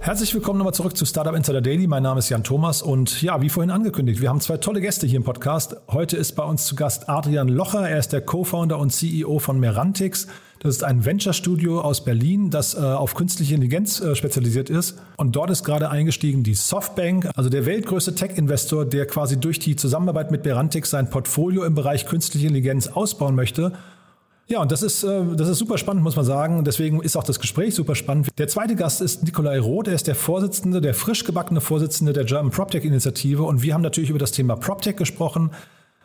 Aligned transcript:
Herzlich 0.00 0.32
willkommen 0.32 0.58
nochmal 0.58 0.74
zurück 0.74 0.96
zu 0.96 1.04
Startup 1.04 1.34
Insider 1.34 1.60
Daily. 1.60 1.86
Mein 1.88 2.04
Name 2.04 2.20
ist 2.20 2.28
Jan 2.28 2.44
Thomas 2.44 2.82
und 2.82 3.20
ja, 3.20 3.42
wie 3.42 3.48
vorhin 3.48 3.70
angekündigt, 3.70 4.20
wir 4.20 4.28
haben 4.28 4.40
zwei 4.40 4.56
tolle 4.56 4.80
Gäste 4.80 5.06
hier 5.06 5.16
im 5.16 5.24
Podcast. 5.24 5.76
Heute 5.88 6.16
ist 6.16 6.32
bei 6.32 6.44
uns 6.44 6.64
zu 6.66 6.76
Gast 6.76 7.08
Adrian 7.08 7.48
Locher. 7.48 7.88
Er 7.88 7.98
ist 7.98 8.12
der 8.12 8.20
Co-Founder 8.20 8.78
und 8.78 8.90
CEO 8.90 9.40
von 9.40 9.58
Merantix. 9.58 10.28
Das 10.60 10.76
ist 10.76 10.84
ein 10.84 11.04
Venture-Studio 11.04 11.80
aus 11.80 12.04
Berlin, 12.04 12.50
das 12.50 12.74
äh, 12.74 12.78
auf 12.78 13.14
künstliche 13.14 13.54
Intelligenz 13.54 14.00
äh, 14.00 14.14
spezialisiert 14.14 14.70
ist. 14.70 14.98
Und 15.16 15.36
dort 15.36 15.50
ist 15.50 15.64
gerade 15.64 15.90
eingestiegen 15.90 16.42
die 16.42 16.54
Softbank, 16.54 17.28
also 17.34 17.50
der 17.50 17.66
weltgrößte 17.66 18.14
Tech-Investor, 18.14 18.84
der 18.84 19.06
quasi 19.06 19.38
durch 19.38 19.58
die 19.58 19.76
Zusammenarbeit 19.76 20.30
mit 20.30 20.44
Merantix 20.44 20.90
sein 20.90 21.10
Portfolio 21.10 21.64
im 21.64 21.74
Bereich 21.74 22.06
künstliche 22.06 22.46
Intelligenz 22.46 22.86
ausbauen 22.86 23.34
möchte. 23.34 23.72
Ja, 24.50 24.62
und 24.62 24.72
das 24.72 24.82
ist, 24.82 25.04
äh, 25.04 25.24
das 25.36 25.46
ist 25.48 25.58
super 25.58 25.76
spannend, 25.76 26.02
muss 26.02 26.16
man 26.16 26.24
sagen. 26.24 26.64
Deswegen 26.64 27.02
ist 27.02 27.16
auch 27.16 27.24
das 27.24 27.38
Gespräch 27.38 27.74
super 27.74 27.94
spannend. 27.94 28.28
Der 28.38 28.48
zweite 28.48 28.76
Gast 28.76 29.02
ist 29.02 29.22
Nikolai 29.22 29.58
Roth. 29.58 29.88
Er 29.88 29.94
ist 29.94 30.06
der 30.06 30.14
Vorsitzende, 30.14 30.80
der 30.80 30.94
frisch 30.94 31.24
gebackene 31.24 31.60
Vorsitzende 31.60 32.14
der 32.14 32.24
German 32.24 32.50
PropTech-Initiative. 32.50 33.42
Und 33.42 33.62
wir 33.62 33.74
haben 33.74 33.82
natürlich 33.82 34.08
über 34.08 34.18
das 34.18 34.32
Thema 34.32 34.56
PropTech 34.56 34.96
gesprochen. 34.96 35.50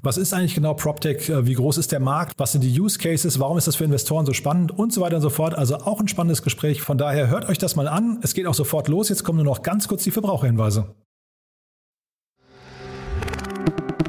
Was 0.01 0.17
ist 0.17 0.33
eigentlich 0.33 0.55
genau 0.55 0.73
PropTech? 0.73 1.29
Äh, 1.29 1.47
wie 1.47 1.53
groß 1.53 1.77
ist 1.77 1.93
der 1.93 2.01
Markt? 2.01 2.33
Was 2.37 2.51
sind 2.51 2.65
die 2.65 2.81
Use 2.81 2.99
Cases? 2.99 3.39
Warum 3.39 3.57
ist 3.57 3.67
das 3.67 3.77
für 3.77 3.85
Investoren 3.85 4.25
so 4.25 4.33
spannend? 4.33 4.77
Und 4.77 4.91
so 4.91 4.99
weiter 4.99 5.15
und 5.15 5.21
so 5.21 5.29
fort. 5.29 5.57
Also 5.57 5.77
auch 5.77 6.01
ein 6.01 6.09
spannendes 6.09 6.41
Gespräch. 6.41 6.81
Von 6.81 6.97
daher 6.97 7.29
hört 7.29 7.47
euch 7.47 7.57
das 7.57 7.77
mal 7.77 7.87
an. 7.87 8.19
Es 8.23 8.33
geht 8.33 8.45
auch 8.45 8.53
sofort 8.53 8.89
los. 8.89 9.07
Jetzt 9.07 9.23
kommen 9.23 9.37
nur 9.37 9.45
noch 9.45 9.61
ganz 9.61 9.87
kurz 9.87 10.03
die 10.03 10.11
Verbraucherhinweise. 10.11 10.93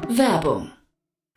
Werbung. 0.09 0.71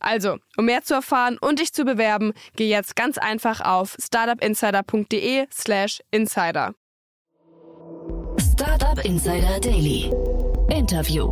Also, 0.00 0.36
um 0.56 0.66
mehr 0.66 0.82
zu 0.82 0.94
erfahren 0.94 1.38
und 1.40 1.58
dich 1.58 1.72
zu 1.72 1.84
bewerben, 1.84 2.32
geh 2.54 2.68
jetzt 2.68 2.96
ganz 2.96 3.18
einfach 3.18 3.60
auf 3.60 3.96
startupinsider.de/slash 4.00 6.00
insider. 6.10 6.74
Startup 8.38 9.04
Insider 9.04 9.60
Daily. 9.60 10.10
Interview. 10.70 11.30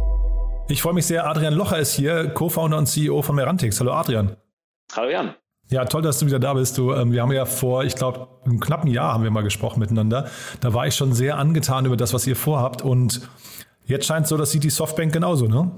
Ich 0.69 0.83
freue 0.83 0.95
mich 0.95 1.07
sehr. 1.07 1.27
Adrian 1.27 1.55
Locher 1.55 1.79
ist 1.79 1.95
hier, 1.95 2.31
Co-Founder 2.31 2.79
und 2.79 2.87
CEO 2.87 3.23
von 3.23 3.35
Merantix. 3.35 3.81
Hallo 3.81 3.93
Adrian. 3.93 4.37
Hallo 4.95 5.11
Jan. 5.11 5.35
Ja, 5.71 5.85
toll, 5.87 6.03
dass 6.03 6.19
du 6.19 6.27
wieder 6.27 6.39
da 6.39 6.55
bist. 6.55 6.77
Du, 6.77 6.93
ähm, 6.93 7.13
wir 7.13 7.23
haben 7.23 7.33
ja 7.33 7.47
vor, 7.47 7.85
ich 7.85 7.95
glaube, 7.95 8.29
einem 8.45 8.61
knappen 8.61 8.91
Jahr 8.91 9.15
haben 9.15 9.25
wir 9.25 9.31
mal 9.31 9.43
gesprochen 9.43 9.81
miteinander. 9.81 10.29
Da 10.61 10.75
war 10.75 10.87
ich 10.87 10.95
schon 10.95 11.15
sehr 11.15 11.39
angetan 11.39 11.87
über 11.87 11.97
das, 11.97 12.13
was 12.13 12.27
ihr 12.27 12.37
vorhabt. 12.37 12.83
Und 12.83 13.23
jetzt 13.87 14.07
scheint 14.07 14.25
es 14.25 14.31
so, 14.31 14.37
das 14.37 14.51
sieht 14.51 14.65
die 14.65 14.71
Softbank 14.71 15.13
genauso, 15.13 15.47
ne? 15.47 15.71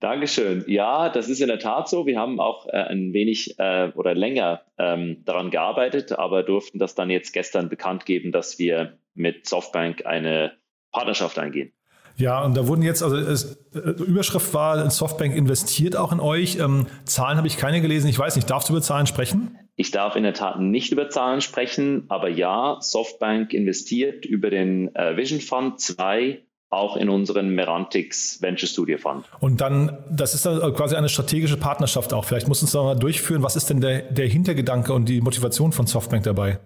Dankeschön. 0.00 0.64
Ja, 0.66 1.10
das 1.10 1.28
ist 1.28 1.40
in 1.40 1.48
der 1.48 1.58
Tat 1.58 1.88
so. 1.88 2.06
Wir 2.06 2.18
haben 2.18 2.40
auch 2.40 2.66
äh, 2.66 2.72
ein 2.72 3.12
wenig 3.12 3.58
äh, 3.58 3.92
oder 3.94 4.14
länger 4.14 4.62
ähm, 4.78 5.22
daran 5.26 5.50
gearbeitet, 5.50 6.12
aber 6.12 6.42
durften 6.42 6.78
das 6.78 6.94
dann 6.94 7.10
jetzt 7.10 7.32
gestern 7.32 7.68
bekannt 7.68 8.06
geben, 8.06 8.32
dass 8.32 8.58
wir 8.58 8.98
mit 9.14 9.46
Softbank 9.46 10.06
eine 10.06 10.52
Partnerschaft 10.90 11.38
eingehen. 11.38 11.72
Ja, 12.16 12.42
und 12.42 12.56
da 12.56 12.66
wurden 12.66 12.82
jetzt, 12.82 13.02
also 13.02 13.16
es, 13.16 13.56
äh, 13.74 13.78
Überschrift 13.78 14.52
war, 14.54 14.90
Softbank 14.90 15.34
investiert 15.34 15.96
auch 15.96 16.12
in 16.12 16.20
euch. 16.20 16.58
Ähm, 16.58 16.86
Zahlen 17.04 17.36
habe 17.36 17.46
ich 17.46 17.58
keine 17.58 17.82
gelesen. 17.82 18.08
Ich 18.08 18.18
weiß 18.18 18.36
nicht, 18.36 18.48
darfst 18.48 18.70
du 18.70 18.72
über 18.72 18.82
Zahlen 18.82 19.06
sprechen? 19.06 19.58
Ich 19.76 19.90
darf 19.90 20.16
in 20.16 20.22
der 20.22 20.34
Tat 20.34 20.60
nicht 20.60 20.92
über 20.92 21.10
Zahlen 21.10 21.42
sprechen, 21.42 22.04
aber 22.08 22.28
ja, 22.28 22.78
Softbank 22.80 23.52
investiert 23.52 24.24
über 24.24 24.50
den 24.50 24.94
äh, 24.94 25.16
Vision 25.16 25.40
Fund 25.40 25.80
2 25.80 26.42
auch 26.70 26.96
in 26.96 27.08
unseren 27.08 27.50
Merantix 27.50 28.40
Venture 28.40 28.68
Studio 28.68 28.96
Fund. 28.96 29.24
Und 29.40 29.60
dann, 29.60 29.98
das 30.08 30.34
ist 30.34 30.46
dann 30.46 30.72
quasi 30.74 30.94
eine 30.94 31.08
strategische 31.08 31.56
Partnerschaft 31.56 32.14
auch. 32.14 32.24
Vielleicht 32.24 32.46
muss 32.46 32.62
uns 32.62 32.72
da 32.72 32.82
mal 32.82 32.94
durchführen. 32.94 33.42
Was 33.42 33.56
ist 33.56 33.70
denn 33.70 33.80
der, 33.80 34.02
der 34.02 34.28
Hintergedanke 34.28 34.92
und 34.92 35.08
die 35.08 35.20
Motivation 35.20 35.72
von 35.72 35.86
Softbank 35.86 36.22
dabei? 36.22 36.60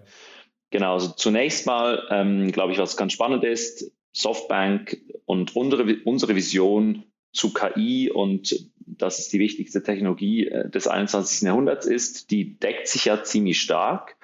Genau, 0.69 0.93
also 0.93 1.09
zunächst 1.09 1.65
mal, 1.65 2.03
ähm, 2.11 2.51
glaube 2.51 2.71
ich, 2.71 2.77
was 2.77 2.97
ganz 2.97 3.13
spannend 3.13 3.43
ist, 3.43 3.91
Softbank 4.11 4.97
und 5.25 5.55
unsere, 5.55 5.97
unsere 6.05 6.35
Vision 6.35 7.03
zu 7.33 7.51
KI 7.51 8.11
und 8.11 8.55
das 8.87 9.19
ist 9.19 9.33
die 9.33 9.39
wichtigste 9.39 9.81
Technologie 9.83 10.47
äh, 10.47 10.69
des 10.69 10.87
21. 10.87 11.41
Jahrhunderts 11.41 11.85
ist, 11.85 12.29
die 12.29 12.59
deckt 12.59 12.87
sich 12.87 13.05
ja 13.05 13.23
ziemlich 13.23 13.59
stark. 13.59 14.15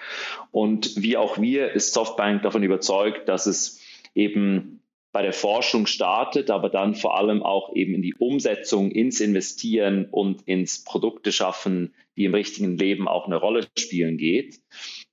Und 0.52 1.02
wie 1.02 1.18
auch 1.18 1.40
wir 1.40 1.72
ist 1.72 1.94
Softbank 1.94 2.44
davon 2.44 2.64
überzeugt, 2.64 3.28
dass 3.28 3.48
es 3.48 3.80
eben 4.14 4.81
bei 5.12 5.22
der 5.22 5.34
Forschung 5.34 5.88
startet, 5.88 6.50
aber 6.50 6.70
dann 6.70 6.96
vor 6.96 7.18
allem 7.18 7.44
auch 7.44 7.76
eben 7.76 7.96
in 7.96 8.02
die 8.02 8.16
Umsetzung, 8.16 8.92
ins 8.92 9.20
Investieren 9.20 10.08
und 10.10 10.44
ins 10.44 10.84
Produkte 10.84 11.32
schaffen, 11.32 11.94
die 12.16 12.26
im 12.26 12.34
richtigen 12.34 12.78
Leben 12.78 13.08
auch 13.08 13.26
eine 13.26 13.36
Rolle 13.36 13.68
spielen 13.78 14.18
geht. 14.18 14.60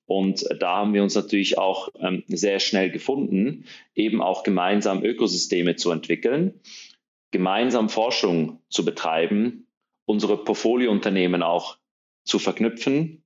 Und 0.07 0.47
da 0.61 0.77
haben 0.77 0.95
wir 0.95 1.03
uns 1.03 1.15
natürlich 1.15 1.59
auch 1.59 1.91
ähm, 2.01 2.25
sehr 2.29 2.61
schnell 2.61 2.91
gefunden, 2.91 3.67
eben 3.95 4.23
auch 4.23 4.43
gemeinsam 4.43 5.05
Ökosysteme 5.05 5.77
zu 5.77 5.91
entwickeln, 5.91 6.61
gemeinsam 7.31 7.89
Forschung 7.89 8.63
zu 8.71 8.85
betreiben, 8.85 9.67
unsere 10.07 10.43
Portfoliounternehmen 10.43 11.43
auch 11.43 11.77
zu 12.25 12.39
verknüpfen 12.39 13.25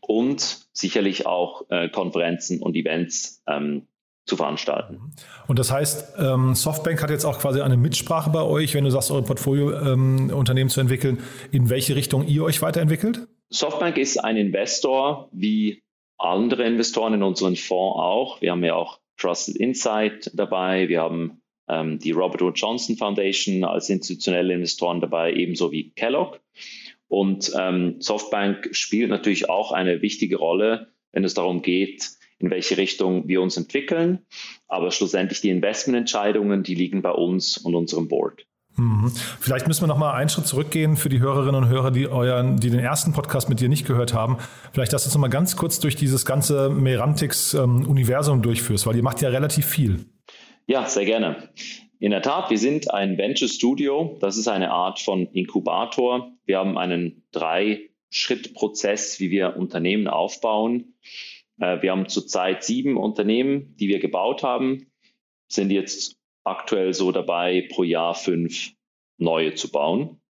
und 0.00 0.66
sicherlich 0.72 1.26
auch 1.26 1.70
äh, 1.70 1.88
Konferenzen 1.88 2.60
und 2.60 2.76
Events 2.76 3.42
ähm, 3.46 3.86
zu 4.24 4.36
veranstalten. 4.36 5.12
Und 5.48 5.58
das 5.58 5.72
heißt, 5.72 6.14
ähm, 6.18 6.54
Softbank 6.54 7.02
hat 7.02 7.10
jetzt 7.10 7.24
auch 7.24 7.40
quasi 7.40 7.60
eine 7.60 7.76
Mitsprache 7.76 8.30
bei 8.30 8.42
euch, 8.42 8.74
wenn 8.74 8.84
du 8.84 8.90
sagst, 8.90 9.10
eure 9.10 9.22
Portfoliounternehmen 9.22 10.68
ähm, 10.68 10.68
zu 10.68 10.80
entwickeln, 10.80 11.18
in 11.50 11.70
welche 11.70 11.96
Richtung 11.96 12.26
ihr 12.26 12.44
euch 12.44 12.62
weiterentwickelt? 12.62 13.26
Softbank 13.50 13.98
ist 13.98 14.18
ein 14.18 14.36
Investor 14.36 15.28
wie 15.32 15.82
andere 16.18 16.64
Investoren 16.64 17.14
in 17.14 17.22
unseren 17.22 17.56
Fonds 17.56 17.98
auch. 17.98 18.40
Wir 18.40 18.52
haben 18.52 18.64
ja 18.64 18.74
auch 18.74 19.00
Trusted 19.18 19.56
Insight 19.56 20.30
dabei. 20.34 20.88
Wir 20.88 21.00
haben 21.00 21.42
ähm, 21.68 21.98
die 21.98 22.12
Robert 22.12 22.40
Wood 22.40 22.58
Johnson 22.58 22.96
Foundation 22.96 23.64
als 23.64 23.90
institutionelle 23.90 24.54
Investoren 24.54 25.00
dabei, 25.00 25.32
ebenso 25.32 25.72
wie 25.72 25.90
Kellogg. 25.90 26.38
Und 27.08 27.52
ähm, 27.58 27.96
Softbank 28.00 28.70
spielt 28.72 29.10
natürlich 29.10 29.50
auch 29.50 29.72
eine 29.72 30.00
wichtige 30.00 30.36
Rolle, 30.36 30.92
wenn 31.12 31.24
es 31.24 31.34
darum 31.34 31.60
geht, 31.60 32.08
in 32.42 32.50
welche 32.50 32.76
Richtung 32.76 33.26
wir 33.28 33.40
uns 33.40 33.56
entwickeln. 33.56 34.26
Aber 34.68 34.90
schlussendlich 34.90 35.40
die 35.40 35.50
Investmententscheidungen, 35.50 36.62
die 36.62 36.74
liegen 36.74 37.00
bei 37.00 37.12
uns 37.12 37.56
und 37.56 37.74
unserem 37.74 38.08
Board. 38.08 38.44
Mhm. 38.76 39.12
Vielleicht 39.40 39.66
müssen 39.66 39.82
wir 39.82 39.86
noch 39.86 39.98
mal 39.98 40.12
einen 40.12 40.28
Schritt 40.28 40.46
zurückgehen 40.46 40.96
für 40.96 41.08
die 41.08 41.20
Hörerinnen 41.20 41.64
und 41.64 41.68
Hörer, 41.68 41.90
die 41.90 42.08
euren, 42.08 42.58
die 42.58 42.70
den 42.70 42.80
ersten 42.80 43.12
Podcast 43.12 43.48
mit 43.48 43.60
dir 43.60 43.68
nicht 43.68 43.86
gehört 43.86 44.14
haben. 44.14 44.38
Vielleicht, 44.72 44.92
dass 44.92 45.04
du 45.04 45.08
uns 45.08 45.14
noch 45.14 45.20
mal 45.20 45.28
ganz 45.28 45.56
kurz 45.56 45.78
durch 45.78 45.96
dieses 45.96 46.24
ganze 46.24 46.70
Merantix-Universum 46.70 48.36
ähm, 48.36 48.42
durchführst, 48.42 48.86
weil 48.86 48.96
ihr 48.96 49.02
macht 49.02 49.20
ja 49.20 49.28
relativ 49.28 49.66
viel. 49.66 50.06
Ja, 50.66 50.86
sehr 50.86 51.04
gerne. 51.04 51.50
In 51.98 52.10
der 52.10 52.22
Tat, 52.22 52.50
wir 52.50 52.58
sind 52.58 52.92
ein 52.92 53.18
Venture 53.18 53.48
Studio. 53.48 54.16
Das 54.20 54.36
ist 54.36 54.48
eine 54.48 54.70
Art 54.72 54.98
von 54.98 55.26
Inkubator. 55.26 56.32
Wir 56.46 56.58
haben 56.58 56.78
einen 56.78 57.22
Drei-Schritt-Prozess, 57.30 59.20
wie 59.20 59.30
wir 59.30 59.56
Unternehmen 59.56 60.08
aufbauen. 60.08 60.94
Äh, 61.62 61.80
wir 61.80 61.92
haben 61.92 62.08
zurzeit 62.08 62.64
sieben 62.64 62.96
Unternehmen, 62.96 63.76
die 63.76 63.88
wir 63.88 64.00
gebaut 64.00 64.42
haben, 64.42 64.90
sind 65.48 65.70
jetzt 65.70 66.16
aktuell 66.44 66.92
so 66.92 67.12
dabei, 67.12 67.68
pro 67.70 67.84
Jahr 67.84 68.14
fünf 68.14 68.72
neue 69.18 69.54
zu 69.54 69.70
bauen. 69.70 70.20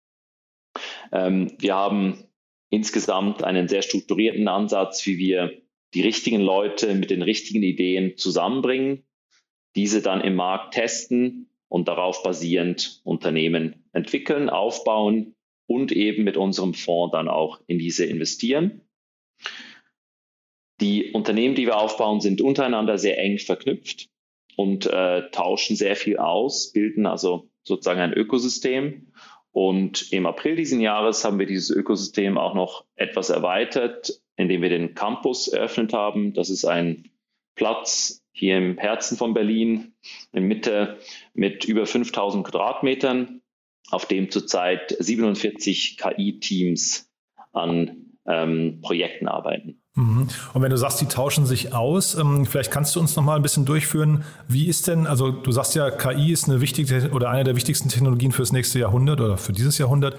Ähm, 1.11 1.56
wir 1.58 1.75
haben 1.75 2.25
insgesamt 2.70 3.43
einen 3.43 3.67
sehr 3.67 3.82
strukturierten 3.82 4.46
Ansatz, 4.46 5.06
wie 5.06 5.19
wir 5.19 5.62
die 5.94 6.02
richtigen 6.02 6.40
Leute 6.40 6.94
mit 6.94 7.11
den 7.11 7.23
richtigen 7.23 7.62
Ideen 7.62 8.17
zusammenbringen. 8.17 9.05
diese 9.75 10.02
dann 10.02 10.20
im 10.20 10.35
Markt 10.35 10.75
testen 10.75 11.49
und 11.69 11.88
darauf 11.88 12.23
basierend 12.23 13.00
Unternehmen 13.05 13.88
entwickeln, 13.94 14.50
aufbauen 14.50 15.35
und 15.67 15.93
eben 15.93 16.25
mit 16.25 16.37
unserem 16.37 16.75
Fonds 16.75 17.12
dann 17.12 17.26
auch 17.26 17.58
in 17.67 17.78
diese 17.78 18.05
investieren. 18.05 18.82
Die 20.82 21.12
Unternehmen, 21.12 21.55
die 21.55 21.67
wir 21.67 21.79
aufbauen, 21.79 22.20
sind 22.20 22.40
untereinander 22.40 22.99
sehr 22.99 23.17
eng 23.17 23.38
verknüpft 23.38 24.08
und 24.56 24.87
äh, 24.87 25.31
tauschen 25.31 25.76
sehr 25.76 25.94
viel 25.94 26.19
aus, 26.19 26.73
bilden 26.73 27.06
also 27.06 27.49
sozusagen 27.62 28.00
ein 28.00 28.12
Ökosystem. 28.12 29.12
Und 29.52 30.12
im 30.12 30.26
April 30.26 30.56
diesen 30.56 30.81
Jahres 30.81 31.25
haben 31.25 31.38
wir 31.38 31.46
dieses 31.46 31.70
Ökosystem 31.70 32.37
auch 32.37 32.55
noch 32.55 32.84
etwas 32.96 33.31
erweitert, 33.31 34.20
indem 34.34 34.61
wir 34.61 34.70
den 34.70 34.96
Campus 34.96 35.46
eröffnet 35.46 35.93
haben. 35.93 36.34
Das 36.34 36.50
ist 36.50 36.64
ein 36.64 37.12
Platz 37.55 38.25
hier 38.32 38.58
im 38.58 38.76
Herzen 38.76 39.17
von 39.17 39.35
Berlin, 39.35 39.94
in 40.32 40.49
Mitte 40.49 40.99
mit 41.32 41.64
über 41.64 41.87
5000 41.87 42.44
Quadratmetern, 42.44 43.40
auf 43.93 44.06
dem 44.06 44.32
zurzeit 44.32 44.96
47 44.99 45.96
KI-Teams 45.96 47.08
an 47.52 48.17
ähm, 48.26 48.81
Projekten 48.82 49.28
arbeiten. 49.28 49.81
Mhm. 49.94 50.29
Und 50.55 50.62
wenn 50.62 50.71
du 50.71 50.79
sagst, 50.79 51.00
die 51.00 51.06
tauschen 51.06 51.44
sich 51.44 51.75
aus, 51.75 52.15
ähm, 52.15 52.47
vielleicht 52.47 52.71
kannst 52.71 52.97
du 52.97 53.00
uns 53.00 53.15
noch 53.15 53.23
mal 53.23 53.37
ein 53.37 53.43
bisschen 53.43 53.67
durchführen, 53.67 54.25
wie 54.49 54.67
ist 54.67 54.89
denn, 54.89 55.06
also 55.06 55.31
du 55.31 55.53
sagst 55.53 55.75
ja, 55.75 55.91
KI 55.91 56.33
ist 56.33 56.49
eine 56.49 56.62
wichtige 56.62 57.11
oder 57.11 57.29
eine 57.29 57.44
der 57.44 57.56
wichtigsten 57.56 57.91
Technologien 57.91 58.33
fürs 58.33 58.53
nächste 58.53 58.79
Jahrhundert 58.79 59.21
oder 59.21 59.37
für 59.37 59.53
dieses 59.53 59.77
Jahrhundert. 59.79 60.17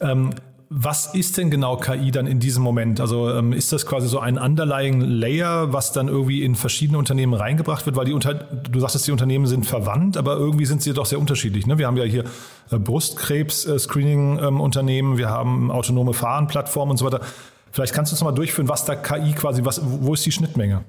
Ähm, 0.00 0.30
was 0.70 1.14
ist 1.14 1.36
denn 1.36 1.50
genau 1.50 1.76
KI 1.76 2.10
dann 2.10 2.26
in 2.26 2.40
diesem 2.40 2.62
Moment? 2.62 2.98
Also 2.98 3.30
ähm, 3.30 3.52
ist 3.52 3.70
das 3.72 3.84
quasi 3.86 4.08
so 4.08 4.18
ein 4.18 4.38
underlying 4.38 5.02
Layer, 5.02 5.72
was 5.72 5.92
dann 5.92 6.08
irgendwie 6.08 6.42
in 6.42 6.56
verschiedene 6.56 6.98
Unternehmen 6.98 7.34
reingebracht 7.34 7.86
wird? 7.86 7.94
Weil 7.96 8.06
die 8.06 8.14
unter, 8.14 8.34
du 8.34 8.80
sagtest, 8.80 9.06
die 9.06 9.12
Unternehmen 9.12 9.46
sind 9.46 9.66
verwandt, 9.66 10.16
aber 10.16 10.36
irgendwie 10.36 10.64
sind 10.64 10.82
sie 10.82 10.92
doch 10.94 11.06
sehr 11.06 11.20
unterschiedlich. 11.20 11.66
Ne? 11.66 11.76
Wir 11.78 11.86
haben 11.86 11.98
ja 11.98 12.04
hier 12.04 12.24
äh, 12.70 12.78
Brustkrebs-Screening-Unternehmen, 12.78 15.12
ähm, 15.12 15.18
wir 15.18 15.28
haben 15.28 15.70
autonome 15.70 16.14
Fahrenplattformen 16.14 16.92
und 16.92 16.96
so 16.96 17.04
weiter. 17.04 17.20
Vielleicht 17.74 17.92
kannst 17.92 18.12
du 18.12 18.14
uns 18.14 18.22
mal 18.22 18.30
durchführen, 18.30 18.68
was 18.68 18.84
da 18.84 18.94
KI 18.94 19.32
quasi, 19.32 19.64
was, 19.64 19.80
wo 19.84 20.14
ist 20.14 20.24
die 20.24 20.30
Schnittmenge? 20.30 20.84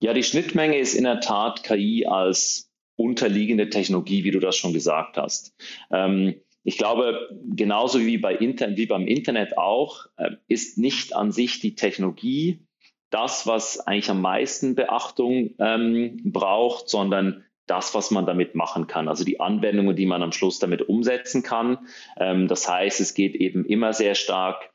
Ja, 0.00 0.14
die 0.14 0.22
Schnittmenge 0.22 0.78
ist 0.78 0.94
in 0.94 1.04
der 1.04 1.20
Tat 1.20 1.62
KI 1.64 2.06
als 2.06 2.70
unterliegende 2.96 3.68
Technologie, 3.68 4.24
wie 4.24 4.30
du 4.30 4.40
das 4.40 4.56
schon 4.56 4.72
gesagt 4.72 5.18
hast. 5.18 5.54
Ähm, 5.92 6.36
ich 6.62 6.78
glaube, 6.78 7.28
genauso 7.54 8.00
wie, 8.00 8.16
bei 8.16 8.34
Inter 8.34 8.74
wie 8.74 8.86
beim 8.86 9.06
Internet 9.06 9.58
auch, 9.58 10.06
äh, 10.16 10.30
ist 10.48 10.78
nicht 10.78 11.14
an 11.14 11.30
sich 11.30 11.60
die 11.60 11.74
Technologie 11.74 12.66
das, 13.10 13.46
was 13.46 13.80
eigentlich 13.80 14.08
am 14.08 14.22
meisten 14.22 14.74
Beachtung 14.74 15.50
ähm, 15.58 16.22
braucht, 16.24 16.88
sondern 16.88 17.44
das, 17.66 17.94
was 17.94 18.10
man 18.10 18.24
damit 18.24 18.54
machen 18.54 18.86
kann, 18.86 19.08
also 19.08 19.24
die 19.24 19.40
Anwendungen, 19.40 19.94
die 19.94 20.06
man 20.06 20.22
am 20.22 20.32
Schluss 20.32 20.58
damit 20.58 20.88
umsetzen 20.88 21.42
kann. 21.42 21.86
Ähm, 22.18 22.48
das 22.48 22.66
heißt, 22.66 23.00
es 23.00 23.12
geht 23.12 23.34
eben 23.34 23.66
immer 23.66 23.92
sehr 23.92 24.14
stark 24.14 24.70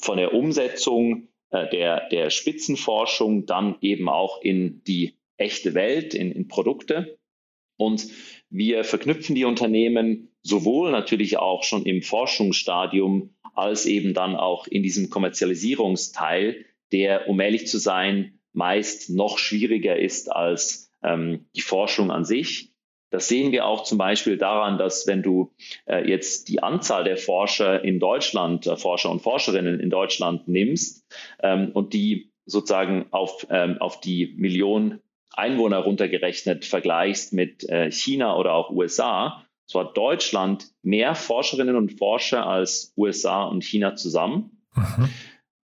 von 0.00 0.16
der 0.16 0.34
Umsetzung 0.34 1.28
äh, 1.50 1.68
der, 1.70 2.08
der 2.08 2.30
Spitzenforschung 2.30 3.46
dann 3.46 3.76
eben 3.80 4.08
auch 4.08 4.42
in 4.42 4.82
die 4.84 5.14
echte 5.36 5.74
Welt, 5.74 6.14
in, 6.14 6.32
in 6.32 6.48
Produkte. 6.48 7.18
Und 7.76 8.08
wir 8.50 8.84
verknüpfen 8.84 9.34
die 9.34 9.44
Unternehmen 9.44 10.28
sowohl 10.42 10.90
natürlich 10.90 11.38
auch 11.38 11.62
schon 11.64 11.84
im 11.84 12.02
Forschungsstadium 12.02 13.34
als 13.54 13.86
eben 13.86 14.14
dann 14.14 14.36
auch 14.36 14.66
in 14.66 14.82
diesem 14.82 15.10
Kommerzialisierungsteil, 15.10 16.64
der, 16.92 17.28
um 17.28 17.40
ehrlich 17.40 17.66
zu 17.66 17.78
sein, 17.78 18.40
meist 18.52 19.10
noch 19.10 19.38
schwieriger 19.38 19.98
ist 19.98 20.30
als 20.30 20.92
ähm, 21.02 21.46
die 21.54 21.60
Forschung 21.60 22.10
an 22.10 22.24
sich. 22.24 22.69
Das 23.10 23.28
sehen 23.28 23.52
wir 23.52 23.66
auch 23.66 23.84
zum 23.84 23.98
Beispiel 23.98 24.38
daran, 24.38 24.78
dass 24.78 25.06
wenn 25.06 25.22
du 25.22 25.52
äh, 25.86 26.08
jetzt 26.08 26.48
die 26.48 26.62
Anzahl 26.62 27.04
der 27.04 27.16
Forscher 27.16 27.84
in 27.84 27.98
Deutschland, 27.98 28.66
äh, 28.66 28.76
Forscher 28.76 29.10
und 29.10 29.20
Forscherinnen 29.20 29.80
in 29.80 29.90
Deutschland 29.90 30.46
nimmst 30.48 31.04
ähm, 31.42 31.72
und 31.74 31.92
die 31.92 32.30
sozusagen 32.46 33.06
auf, 33.10 33.46
ähm, 33.50 33.78
auf 33.78 34.00
die 34.00 34.34
Million 34.36 35.00
Einwohner 35.32 35.78
runtergerechnet 35.78 36.64
vergleichst 36.64 37.32
mit 37.32 37.68
äh, 37.68 37.90
China 37.90 38.36
oder 38.36 38.54
auch 38.54 38.70
USA, 38.70 39.44
so 39.66 39.80
hat 39.80 39.96
Deutschland 39.96 40.66
mehr 40.82 41.14
Forscherinnen 41.14 41.76
und 41.76 41.96
Forscher 41.98 42.46
als 42.46 42.92
USA 42.96 43.44
und 43.44 43.62
China 43.62 43.94
zusammen. 43.94 44.62
Mhm. 44.74 45.08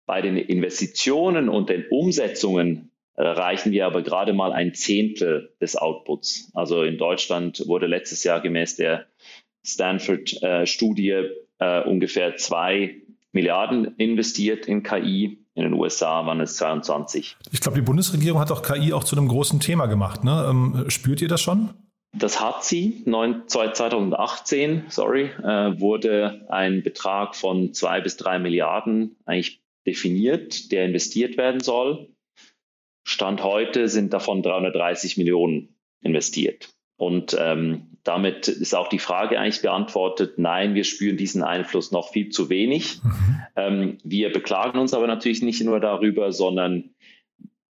Bei 0.05 0.21
den 0.21 0.35
Investitionen 0.35 1.47
und 1.47 1.69
den 1.69 1.85
Umsetzungen 1.89 2.91
erreichen 3.15 3.71
wir 3.71 3.85
aber 3.85 4.01
gerade 4.01 4.33
mal 4.33 4.51
ein 4.51 4.73
Zehntel 4.73 5.53
des 5.61 5.75
Outputs. 5.75 6.51
Also 6.53 6.83
in 6.83 6.97
Deutschland 6.97 7.63
wurde 7.67 7.87
letztes 7.87 8.23
Jahr 8.23 8.41
gemäß 8.41 8.75
der 8.75 9.05
Stanford-Studie 9.65 11.09
äh, 11.09 11.29
äh, 11.59 11.83
ungefähr 11.83 12.35
zwei 12.37 12.95
Milliarden 13.31 13.95
investiert 13.97 14.67
in 14.67 14.83
KI. 14.83 15.39
In 15.55 15.63
den 15.63 15.73
USA 15.73 16.25
waren 16.25 16.39
es 16.41 16.55
22. 16.55 17.37
Ich 17.51 17.61
glaube, 17.61 17.77
die 17.77 17.85
Bundesregierung 17.85 18.39
hat 18.39 18.51
auch 18.51 18.63
KI 18.63 18.93
auch 18.93 19.03
zu 19.03 19.15
einem 19.15 19.27
großen 19.27 19.59
Thema 19.59 19.85
gemacht. 19.85 20.23
Ne? 20.23 20.45
Ähm, 20.49 20.85
spürt 20.89 21.21
ihr 21.21 21.27
das 21.27 21.41
schon? 21.41 21.69
Das 22.15 22.41
hat 22.41 22.63
sie. 22.63 23.03
2018, 23.05 24.85
sorry, 24.89 25.31
äh, 25.43 25.79
wurde 25.79 26.45
ein 26.49 26.83
Betrag 26.83 27.35
von 27.35 27.73
zwei 27.73 28.01
bis 28.01 28.17
drei 28.17 28.37
Milliarden 28.39 29.15
eigentlich 29.25 29.61
definiert, 29.85 30.71
der 30.71 30.85
investiert 30.85 31.37
werden 31.37 31.59
soll. 31.59 32.12
Stand 33.13 33.43
heute 33.43 33.87
sind 33.87 34.11
davon 34.11 34.41
330 34.41 35.17
Millionen 35.17 35.75
investiert. 36.01 36.69
Und 36.97 37.37
ähm, 37.39 37.97
damit 38.03 38.47
ist 38.47 38.75
auch 38.75 38.87
die 38.87 38.99
Frage 38.99 39.39
eigentlich 39.39 39.61
beantwortet, 39.61 40.37
nein, 40.37 40.73
wir 40.73 40.83
spüren 40.83 41.15
diesen 41.15 41.43
Einfluss 41.43 41.91
noch 41.91 42.09
viel 42.09 42.29
zu 42.29 42.49
wenig. 42.49 43.01
Mhm. 43.03 43.37
Ähm, 43.55 43.97
wir 44.03 44.31
beklagen 44.31 44.79
uns 44.79 44.93
aber 44.93 45.05
natürlich 45.05 45.43
nicht 45.43 45.63
nur 45.63 45.79
darüber, 45.79 46.31
sondern 46.31 46.95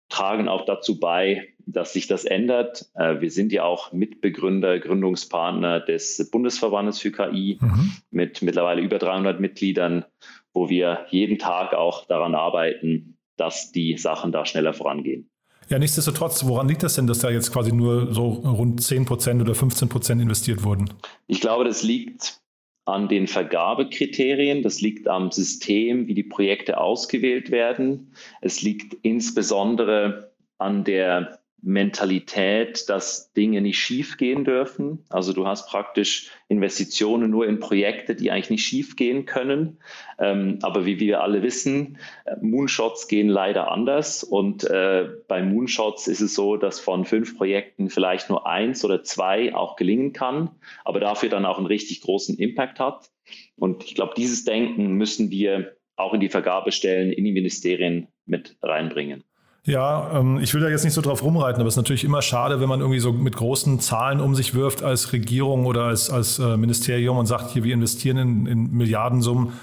tragen 0.08 0.48
auch 0.48 0.66
dazu 0.66 1.00
bei, 1.00 1.50
dass 1.66 1.92
sich 1.92 2.08
das 2.08 2.24
ändert. 2.24 2.86
Äh, 2.96 3.20
wir 3.20 3.30
sind 3.30 3.52
ja 3.52 3.64
auch 3.64 3.92
Mitbegründer, 3.92 4.80
Gründungspartner 4.80 5.82
des 5.82 6.30
Bundesverbandes 6.32 7.00
für 7.00 7.12
KI 7.12 7.58
mhm. 7.60 7.92
mit 8.12 8.42
mittlerweile 8.42 8.82
über 8.82 8.98
300 8.98 9.40
Mitgliedern, 9.40 10.06
wo 10.54 10.70
wir 10.70 11.06
jeden 11.10 11.38
Tag 11.38 11.74
auch 11.74 12.06
daran 12.06 12.34
arbeiten, 12.34 13.18
dass 13.36 13.72
die 13.72 13.98
Sachen 13.98 14.32
da 14.32 14.46
schneller 14.46 14.74
vorangehen. 14.74 15.30
Ja, 15.70 15.80
nichtsdestotrotz, 15.80 16.46
woran 16.46 16.68
liegt 16.68 16.84
das 16.84 16.96
denn, 16.96 17.08
dass 17.08 17.20
da 17.20 17.30
jetzt 17.30 17.52
quasi 17.52 17.72
nur 17.72 18.14
so 18.14 18.28
rund 18.30 18.82
10 18.82 19.06
Prozent 19.06 19.42
oder 19.42 19.56
15 19.56 19.90
Prozent 19.90 20.22
investiert 20.22 20.64
wurden? 20.64 20.90
Ich 21.28 21.42
glaube, 21.42 21.64
das 21.64 21.84
liegt 21.84 22.40
an 22.86 23.08
den 23.08 23.28
Vergabekriterien, 23.28 24.62
das 24.62 24.82
liegt 24.82 25.08
am 25.08 25.32
System, 25.32 26.08
wie 26.08 26.14
die 26.14 26.24
Projekte 26.24 26.78
ausgewählt 26.78 27.50
werden. 27.50 28.14
Es 28.42 28.62
liegt 28.62 28.96
insbesondere 29.04 30.34
an 30.58 30.84
der 30.84 31.40
Mentalität, 31.64 32.90
dass 32.90 33.32
Dinge 33.32 33.62
nicht 33.62 33.80
schief 33.80 34.18
gehen 34.18 34.44
dürfen. 34.44 35.06
Also 35.10 35.32
du 35.32 35.48
hast 35.48 35.70
praktisch 35.70 36.30
Investitionen 36.50 37.30
nur 37.30 37.48
in 37.48 37.60
Projekte, 37.60 38.16
die 38.16 38.32
eigentlich 38.32 38.50
nicht 38.50 38.66
schief 38.66 38.98
gehen 38.98 39.26
können. 39.26 39.80
Ähm, 40.20 40.60
aber 40.62 40.86
wie 40.86 41.00
wir 41.00 41.24
alle 41.24 41.42
wissen, 41.42 41.98
äh, 42.26 42.36
Moonshots 42.42 43.08
gehen 43.08 43.30
leider 43.30 43.72
anders. 43.72 44.26
Und 44.26 44.66
äh, 44.66 45.08
bei 45.30 45.42
Moonshots 45.42 46.08
ist 46.08 46.20
es 46.20 46.36
so, 46.36 46.58
dass 46.58 46.82
von 46.82 47.06
fünf 47.06 47.38
Projekten 47.38 47.90
vielleicht 47.90 48.30
nur 48.30 48.46
eins 48.46 48.84
oder 48.84 49.02
zwei 49.04 49.56
auch 49.56 49.78
gelingen 49.78 50.12
kann, 50.12 50.52
aber 50.84 51.00
dafür 51.00 51.30
dann 51.30 51.46
auch 51.46 51.58
einen 51.58 51.68
richtig 51.68 52.02
großen 52.02 52.38
Impact 52.38 52.82
hat. 52.82 53.10
Und 53.56 53.86
ich 53.86 53.96
glaube, 53.96 54.14
dieses 54.18 54.44
Denken 54.44 54.94
müssen 54.94 55.32
wir 55.32 55.78
auch 55.96 56.14
in 56.14 56.20
die 56.20 56.30
Vergabestellen, 56.30 57.14
in 57.14 57.24
die 57.24 57.32
Ministerien 57.32 58.10
mit 58.26 58.58
reinbringen. 58.62 59.24
Ja, 59.66 60.20
ähm, 60.20 60.40
ich 60.42 60.54
will 60.54 60.60
da 60.60 60.68
jetzt 60.68 60.84
nicht 60.84 60.94
so 60.94 61.00
drauf 61.00 61.24
rumreiten, 61.24 61.62
aber 61.62 61.70
es 61.70 61.76
ist 61.76 61.78
natürlich 61.78 62.04
immer 62.04 62.22
schade, 62.22 62.60
wenn 62.60 62.68
man 62.68 62.82
irgendwie 62.82 63.00
so 63.00 63.14
mit 63.14 63.38
großen 63.38 63.80
Zahlen 63.80 64.20
um 64.20 64.36
sich 64.36 64.56
wirft 64.56 64.84
als 64.84 65.14
Regierung 65.14 65.66
oder 65.66 65.84
als, 65.84 66.10
als 66.10 66.38
äh, 66.38 66.58
Ministerium 66.58 67.18
und 67.18 67.28
sagt, 67.28 67.52
hier, 67.52 67.64
wir 67.64 67.74
investieren 67.74 68.18
in, 68.18 68.46
in 68.46 68.72
Milliardensummen 68.74 69.54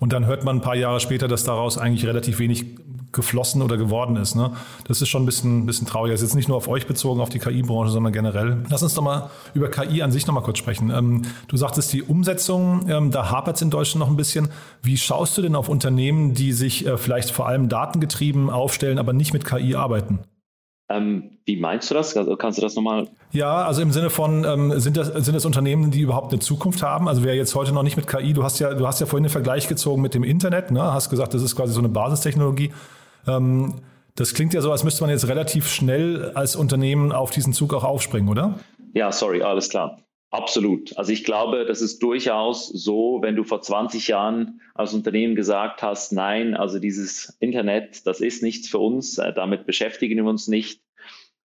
und 0.00 0.12
dann 0.12 0.26
hört 0.26 0.44
man 0.44 0.56
ein 0.56 0.62
paar 0.62 0.76
Jahre 0.76 1.00
später, 1.00 1.28
dass 1.28 1.44
daraus 1.44 1.78
eigentlich 1.78 2.06
relativ 2.06 2.38
wenig 2.38 2.66
geflossen 3.12 3.62
oder 3.62 3.76
geworden 3.76 4.16
ist. 4.16 4.36
Ne? 4.36 4.52
Das 4.84 5.02
ist 5.02 5.08
schon 5.08 5.22
ein 5.22 5.26
bisschen, 5.26 5.60
ein 5.60 5.66
bisschen 5.66 5.86
traurig. 5.86 6.12
Das 6.12 6.20
ist 6.20 6.28
jetzt 6.28 6.36
nicht 6.36 6.48
nur 6.48 6.56
auf 6.56 6.68
euch 6.68 6.86
bezogen, 6.86 7.20
auf 7.20 7.30
die 7.30 7.38
KI-Branche, 7.38 7.90
sondern 7.90 8.12
generell. 8.12 8.58
Lass 8.68 8.82
uns 8.82 8.94
doch 8.94 9.02
mal 9.02 9.30
über 9.54 9.68
KI 9.70 10.02
an 10.02 10.12
sich 10.12 10.26
noch 10.26 10.34
mal 10.34 10.42
kurz 10.42 10.58
sprechen. 10.58 10.90
Ähm, 10.90 11.22
du 11.48 11.56
sagtest, 11.56 11.92
die 11.92 12.02
Umsetzung, 12.02 12.88
ähm, 12.88 13.10
da 13.10 13.30
hapert 13.30 13.56
es 13.56 13.62
in 13.62 13.70
Deutschland 13.70 14.00
noch 14.00 14.10
ein 14.10 14.16
bisschen. 14.16 14.50
Wie 14.82 14.98
schaust 14.98 15.36
du 15.38 15.42
denn 15.42 15.56
auf 15.56 15.68
Unternehmen, 15.68 16.34
die 16.34 16.52
sich 16.52 16.86
äh, 16.86 16.98
vielleicht 16.98 17.30
vor 17.30 17.48
allem 17.48 17.68
datengetrieben 17.68 18.50
aufstellen, 18.50 18.98
aber 18.98 19.12
nicht 19.12 19.32
mit 19.32 19.44
KI 19.44 19.74
arbeiten? 19.74 20.20
Ähm, 20.88 21.32
wie 21.44 21.56
meinst 21.56 21.90
du 21.90 21.94
das? 21.94 22.16
Also 22.16 22.36
kannst 22.36 22.58
du 22.58 22.62
das 22.62 22.76
nochmal? 22.76 23.08
Ja, 23.32 23.64
also 23.66 23.82
im 23.82 23.90
Sinne 23.90 24.08
von, 24.08 24.44
ähm, 24.44 24.78
sind, 24.78 24.96
das, 24.96 25.08
sind 25.08 25.34
das 25.34 25.44
Unternehmen, 25.44 25.90
die 25.90 26.00
überhaupt 26.00 26.32
eine 26.32 26.40
Zukunft 26.40 26.82
haben? 26.82 27.08
Also 27.08 27.24
wer 27.24 27.34
jetzt 27.34 27.54
heute 27.56 27.72
noch 27.72 27.82
nicht 27.82 27.96
mit 27.96 28.06
KI, 28.06 28.32
du 28.32 28.44
hast 28.44 28.60
ja, 28.60 28.72
du 28.72 28.86
hast 28.86 29.00
ja 29.00 29.06
vorhin 29.06 29.24
den 29.24 29.30
Vergleich 29.30 29.66
gezogen 29.66 30.00
mit 30.00 30.14
dem 30.14 30.22
Internet, 30.22 30.70
ne? 30.70 30.82
hast 30.92 31.10
gesagt, 31.10 31.34
das 31.34 31.42
ist 31.42 31.56
quasi 31.56 31.72
so 31.72 31.80
eine 31.80 31.88
Basistechnologie. 31.88 32.72
Ähm, 33.26 33.74
Das 34.14 34.32
klingt 34.32 34.54
ja 34.54 34.62
so, 34.62 34.72
als 34.72 34.82
müsste 34.82 35.02
man 35.02 35.10
jetzt 35.10 35.28
relativ 35.28 35.68
schnell 35.68 36.30
als 36.34 36.56
Unternehmen 36.56 37.12
auf 37.12 37.30
diesen 37.32 37.52
Zug 37.52 37.74
auch 37.74 37.84
aufspringen, 37.84 38.30
oder? 38.30 38.54
Ja, 38.94 39.12
sorry, 39.12 39.42
alles 39.42 39.68
klar. 39.68 39.98
Absolut. 40.36 40.96
Also 40.98 41.12
ich 41.12 41.24
glaube, 41.24 41.64
das 41.64 41.80
ist 41.80 42.02
durchaus 42.02 42.68
so, 42.68 43.20
wenn 43.22 43.36
du 43.36 43.44
vor 43.44 43.62
20 43.62 44.08
Jahren 44.08 44.60
als 44.74 44.92
Unternehmen 44.92 45.34
gesagt 45.34 45.82
hast, 45.82 46.12
nein, 46.12 46.54
also 46.54 46.78
dieses 46.78 47.36
Internet, 47.40 48.06
das 48.06 48.20
ist 48.20 48.42
nichts 48.42 48.68
für 48.68 48.78
uns, 48.78 49.16
äh, 49.16 49.32
damit 49.32 49.64
beschäftigen 49.64 50.16
wir 50.16 50.30
uns 50.30 50.46
nicht, 50.46 50.82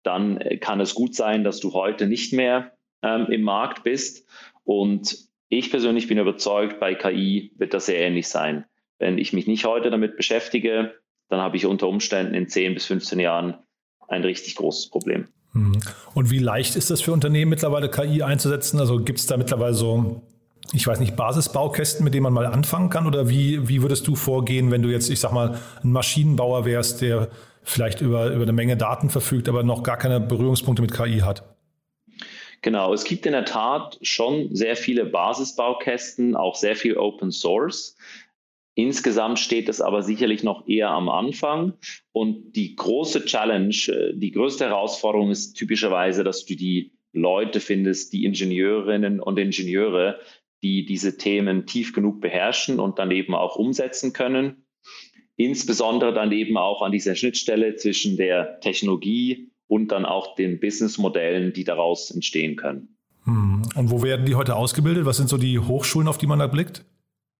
dann 0.03 0.37
äh, 0.37 0.57
kann 0.57 0.79
es 0.79 0.95
gut 0.95 1.15
sein, 1.15 1.43
dass 1.43 1.59
du 1.59 1.73
heute 1.73 2.07
nicht 2.07 2.31
mehr 2.31 2.77
ähm, 3.03 3.27
im 3.29 3.41
Markt 3.41 3.83
bist. 3.83 4.25
Und 4.63 5.17
ich 5.49 5.69
persönlich 5.69 6.07
bin 6.07 6.17
überzeugt, 6.17 6.79
bei 6.79 6.95
KI 6.95 7.51
wird 7.57 7.73
das 7.73 7.87
sehr 7.87 7.99
ähnlich 7.99 8.29
sein. 8.29 8.63
Wenn 8.99 9.17
ich 9.17 9.33
mich 9.33 9.47
nicht 9.47 9.65
heute 9.65 9.89
damit 9.89 10.15
beschäftige, 10.15 10.95
dann 11.27 11.41
habe 11.41 11.57
ich 11.57 11.65
unter 11.65 11.89
Umständen 11.89 12.33
in 12.33 12.47
10 12.47 12.73
bis 12.73 12.85
15 12.85 13.19
Jahren 13.19 13.57
ein 14.07 14.23
richtig 14.23 14.55
großes 14.55 14.89
Problem. 14.89 15.27
Mhm. 15.53 15.79
Und 16.13 16.29
wie 16.29 16.39
leicht 16.39 16.75
ist 16.75 16.89
das 16.89 17.01
für 17.01 17.13
Unternehmen 17.13 17.49
mittlerweile 17.49 17.89
KI 17.89 18.23
einzusetzen? 18.23 18.79
Also 18.79 18.99
gibt 18.99 19.19
es 19.19 19.25
da 19.25 19.37
mittlerweile 19.37 19.73
so, 19.73 20.21
ich 20.73 20.85
weiß 20.85 20.99
nicht, 20.99 21.15
Basisbaukästen, 21.15 22.03
mit 22.03 22.13
denen 22.13 22.23
man 22.23 22.33
mal 22.33 22.45
anfangen 22.45 22.89
kann? 22.89 23.07
Oder 23.07 23.29
wie, 23.29 23.67
wie 23.67 23.81
würdest 23.81 24.07
du 24.07 24.15
vorgehen, 24.15 24.71
wenn 24.71 24.81
du 24.81 24.89
jetzt, 24.89 25.09
ich 25.09 25.19
sag 25.19 25.31
mal, 25.31 25.59
ein 25.83 25.91
Maschinenbauer 25.91 26.65
wärst, 26.65 27.01
der 27.01 27.29
vielleicht 27.63 28.01
über, 28.01 28.31
über 28.31 28.43
eine 28.43 28.53
Menge 28.53 28.77
Daten 28.77 29.09
verfügt, 29.09 29.49
aber 29.49 29.63
noch 29.63 29.83
gar 29.83 29.97
keine 29.97 30.19
Berührungspunkte 30.19 30.81
mit 30.81 30.93
KI 30.93 31.19
hat? 31.19 31.43
Genau, 32.61 32.93
es 32.93 33.03
gibt 33.03 33.25
in 33.25 33.33
der 33.33 33.45
Tat 33.45 33.99
schon 34.01 34.53
sehr 34.55 34.75
viele 34.75 35.05
Basisbaukästen, 35.05 36.35
auch 36.35 36.55
sehr 36.55 36.75
viel 36.75 36.97
Open 36.97 37.31
Source. 37.31 37.95
Insgesamt 38.77 39.39
steht 39.39 39.69
es 39.69 39.81
aber 39.81 40.03
sicherlich 40.03 40.43
noch 40.43 40.67
eher 40.67 40.91
am 40.91 41.09
Anfang. 41.09 41.73
Und 42.11 42.55
die 42.55 42.75
große 42.75 43.25
Challenge, 43.25 43.75
äh, 43.87 44.13
die 44.13 44.29
größte 44.29 44.65
Herausforderung 44.65 45.31
ist 45.31 45.53
typischerweise, 45.53 46.23
dass 46.23 46.45
du 46.45 46.55
die 46.55 46.91
Leute 47.11 47.59
findest, 47.59 48.13
die 48.13 48.23
Ingenieurinnen 48.23 49.19
und 49.19 49.39
Ingenieure, 49.39 50.19
die 50.61 50.85
diese 50.85 51.17
Themen 51.17 51.65
tief 51.65 51.91
genug 51.91 52.21
beherrschen 52.21 52.79
und 52.79 52.99
dann 52.99 53.09
eben 53.09 53.33
auch 53.33 53.55
umsetzen 53.55 54.13
können. 54.13 54.67
Insbesondere 55.37 56.13
dann 56.13 56.31
eben 56.31 56.55
auch 56.55 56.83
an 56.83 56.91
dieser 56.91 57.15
Schnittstelle 57.15 57.77
zwischen 57.77 58.15
der 58.15 58.59
Technologie 58.59 59.49
und 59.65 59.91
dann 59.91 60.05
auch 60.05 60.35
den 60.35 60.59
Businessmodellen, 60.59 61.51
die 61.51 61.63
daraus 61.63 62.11
entstehen 62.11 62.57
können. 62.57 62.95
Hm. 63.23 63.63
Und 63.75 63.89
wo 63.89 64.03
werden 64.03 64.27
die 64.27 64.35
heute 64.35 64.55
ausgebildet? 64.55 65.05
Was 65.05 65.17
sind 65.17 65.29
so 65.29 65.37
die 65.37 65.57
Hochschulen, 65.57 66.07
auf 66.07 66.19
die 66.19 66.27
man 66.27 66.37
da 66.37 66.45
blickt? 66.45 66.85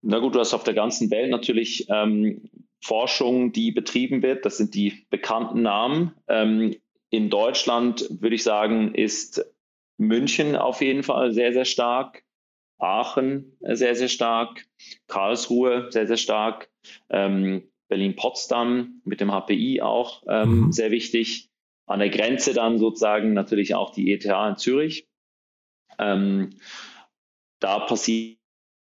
Na 0.01 0.19
gut, 0.19 0.35
du 0.35 0.39
hast 0.39 0.53
auf 0.53 0.63
der 0.63 0.73
ganzen 0.73 1.09
Welt 1.11 1.29
natürlich 1.29 1.87
ähm, 1.89 2.49
Forschung, 2.81 3.51
die 3.51 3.71
betrieben 3.71 4.21
wird. 4.21 4.45
Das 4.45 4.57
sind 4.57 4.75
die 4.75 5.05
bekannten 5.09 5.61
Namen. 5.61 6.13
Ähm, 6.27 6.75
in 7.09 7.29
Deutschland 7.29 8.07
würde 8.21 8.35
ich 8.35 8.43
sagen, 8.43 8.93
ist 8.93 9.43
München 9.97 10.55
auf 10.55 10.81
jeden 10.81 11.03
Fall 11.03 11.33
sehr, 11.33 11.53
sehr 11.53 11.65
stark. 11.65 12.23
Aachen 12.79 13.57
sehr, 13.61 13.95
sehr 13.95 14.07
stark. 14.07 14.65
Karlsruhe 15.07 15.87
sehr, 15.91 16.07
sehr 16.07 16.17
stark. 16.17 16.69
Ähm, 17.09 17.63
Berlin-Potsdam 17.87 19.01
mit 19.03 19.21
dem 19.21 19.31
HPI 19.31 19.81
auch 19.81 20.23
ähm, 20.27 20.65
mhm. 20.65 20.71
sehr 20.71 20.91
wichtig. 20.91 21.49
An 21.85 21.99
der 21.99 22.09
Grenze 22.09 22.53
dann 22.53 22.77
sozusagen 22.77 23.33
natürlich 23.33 23.73
auch 23.73 23.91
die 23.91 24.11
ETH 24.11 24.25
in 24.25 24.57
Zürich. 24.57 25.07
Ähm, 25.97 26.51
da 27.59 27.79
passiert 27.79 28.37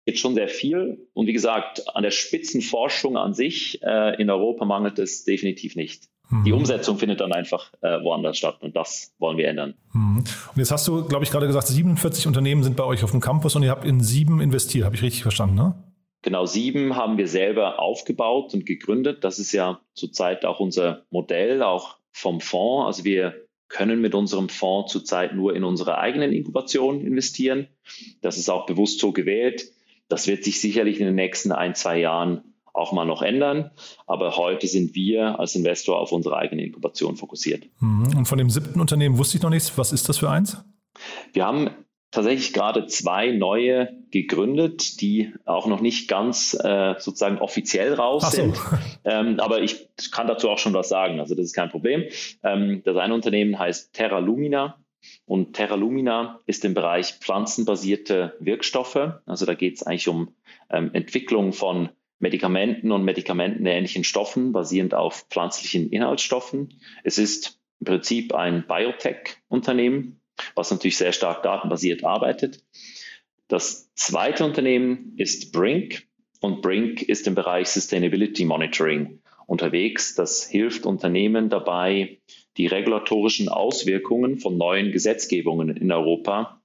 jetzt 0.05 0.19
schon 0.19 0.35
sehr 0.35 0.47
viel. 0.47 1.07
Und 1.13 1.27
wie 1.27 1.33
gesagt, 1.33 1.95
an 1.95 2.03
der 2.03 2.11
Spitzenforschung 2.11 3.17
an 3.17 3.33
sich 3.33 3.81
äh, 3.83 4.21
in 4.21 4.29
Europa 4.29 4.65
mangelt 4.65 4.99
es 4.99 5.23
definitiv 5.23 5.75
nicht. 5.75 6.09
Die 6.45 6.51
mhm. 6.51 6.59
Umsetzung 6.59 6.97
findet 6.97 7.19
dann 7.21 7.31
einfach 7.31 7.71
äh, 7.81 8.01
woanders 8.01 8.37
statt 8.37 8.57
und 8.61 8.75
das 8.75 9.13
wollen 9.19 9.37
wir 9.37 9.47
ändern. 9.47 9.75
Mhm. 9.93 10.17
Und 10.17 10.57
jetzt 10.57 10.71
hast 10.71 10.87
du, 10.87 11.03
glaube 11.05 11.23
ich, 11.23 11.31
gerade 11.31 11.45
gesagt, 11.47 11.67
47 11.67 12.27
Unternehmen 12.27 12.63
sind 12.63 12.75
bei 12.75 12.83
euch 12.83 13.03
auf 13.03 13.11
dem 13.11 13.19
Campus 13.19 13.55
und 13.55 13.63
ihr 13.63 13.69
habt 13.69 13.85
in 13.85 14.01
sieben 14.01 14.41
investiert. 14.41 14.85
Habe 14.85 14.95
ich 14.95 15.03
richtig 15.03 15.21
verstanden, 15.21 15.55
ne? 15.55 15.75
Genau, 16.23 16.45
sieben 16.45 16.95
haben 16.95 17.17
wir 17.17 17.27
selber 17.27 17.79
aufgebaut 17.79 18.53
und 18.53 18.65
gegründet. 18.65 19.25
Das 19.25 19.39
ist 19.39 19.51
ja 19.51 19.81
zurzeit 19.93 20.45
auch 20.45 20.61
unser 20.61 21.03
Modell, 21.09 21.61
auch 21.61 21.97
vom 22.11 22.39
Fonds. 22.39 22.87
Also 22.87 23.03
wir 23.03 23.35
können 23.67 23.99
mit 23.99 24.15
unserem 24.15 24.47
Fonds 24.47 24.91
zurzeit 24.91 25.35
nur 25.35 25.53
in 25.53 25.65
unsere 25.65 25.97
eigenen 25.97 26.31
Inkubation 26.31 27.01
investieren. 27.01 27.67
Das 28.21 28.37
ist 28.37 28.49
auch 28.49 28.65
bewusst 28.65 28.99
so 28.99 29.11
gewählt. 29.11 29.65
Das 30.13 30.27
wird 30.27 30.43
sich 30.43 30.61
sicherlich 30.61 30.99
in 30.99 31.07
den 31.07 31.15
nächsten 31.15 31.51
ein, 31.51 31.73
zwei 31.73 31.97
Jahren 31.97 32.43
auch 32.71 32.91
mal 32.91 33.03
noch 33.03 33.23
ändern. 33.23 33.71
Aber 34.05 34.37
heute 34.37 34.67
sind 34.67 34.93
wir 34.93 35.39
als 35.39 35.55
Investor 35.55 35.99
auf 35.99 36.11
unsere 36.11 36.37
eigene 36.37 36.63
Inkubation 36.63 37.15
fokussiert. 37.15 37.63
Mhm. 37.79 38.15
Und 38.15 38.25
von 38.27 38.37
dem 38.37 38.51
siebten 38.51 38.79
Unternehmen 38.79 39.17
wusste 39.17 39.37
ich 39.37 39.43
noch 39.43 39.49
nichts. 39.49 39.75
Was 39.75 39.91
ist 39.91 40.07
das 40.07 40.19
für 40.19 40.29
eins? 40.29 40.63
Wir 41.33 41.47
haben 41.47 41.71
tatsächlich 42.11 42.53
gerade 42.53 42.85
zwei 42.85 43.31
neue 43.31 43.89
gegründet, 44.11 45.01
die 45.01 45.33
auch 45.45 45.65
noch 45.65 45.81
nicht 45.81 46.07
ganz 46.07 46.53
äh, 46.63 46.93
sozusagen 46.99 47.39
offiziell 47.39 47.95
raus 47.95 48.21
so. 48.23 48.29
sind. 48.29 48.55
Ähm, 49.05 49.39
aber 49.39 49.61
ich 49.61 49.89
kann 50.11 50.27
dazu 50.27 50.47
auch 50.49 50.59
schon 50.59 50.73
was 50.73 50.89
sagen. 50.89 51.19
Also 51.19 51.33
das 51.33 51.45
ist 51.45 51.53
kein 51.53 51.69
Problem. 51.71 52.03
Ähm, 52.43 52.83
das 52.85 52.95
eine 52.97 53.15
Unternehmen 53.15 53.57
heißt 53.57 53.93
Terra 53.93 54.19
Lumina. 54.19 54.77
Und 55.25 55.53
Terra 55.53 55.75
Lumina 55.75 56.39
ist 56.45 56.65
im 56.65 56.73
Bereich 56.73 57.13
pflanzenbasierte 57.13 58.35
Wirkstoffe. 58.39 59.19
Also 59.25 59.45
da 59.45 59.53
geht 59.53 59.75
es 59.75 59.83
eigentlich 59.83 60.07
um 60.07 60.35
ähm, 60.69 60.91
Entwicklung 60.93 61.53
von 61.53 61.89
Medikamenten 62.19 62.91
und 62.91 63.03
medikamentenähnlichen 63.03 64.03
Stoffen 64.03 64.53
basierend 64.53 64.93
auf 64.93 65.25
pflanzlichen 65.29 65.89
Inhaltsstoffen. 65.89 66.79
Es 67.03 67.17
ist 67.17 67.59
im 67.79 67.85
Prinzip 67.85 68.33
ein 68.33 68.65
Biotech-Unternehmen, 68.65 70.21
was 70.55 70.71
natürlich 70.71 70.97
sehr 70.97 71.11
stark 71.11 71.43
datenbasiert 71.43 72.03
arbeitet. 72.05 72.63
Das 73.49 73.93
zweite 73.95 74.45
Unternehmen 74.45 75.13
ist 75.17 75.51
Brink 75.51 76.07
und 76.39 76.61
Brink 76.61 77.01
ist 77.01 77.27
im 77.27 77.35
Bereich 77.35 77.67
Sustainability 77.67 78.45
Monitoring 78.45 79.21
unterwegs. 79.45 80.15
Das 80.15 80.47
hilft 80.47 80.85
Unternehmen 80.85 81.49
dabei, 81.49 82.19
die 82.57 82.67
regulatorischen 82.67 83.49
Auswirkungen 83.49 84.37
von 84.37 84.57
neuen 84.57 84.91
Gesetzgebungen 84.91 85.75
in 85.75 85.91
Europa 85.91 86.61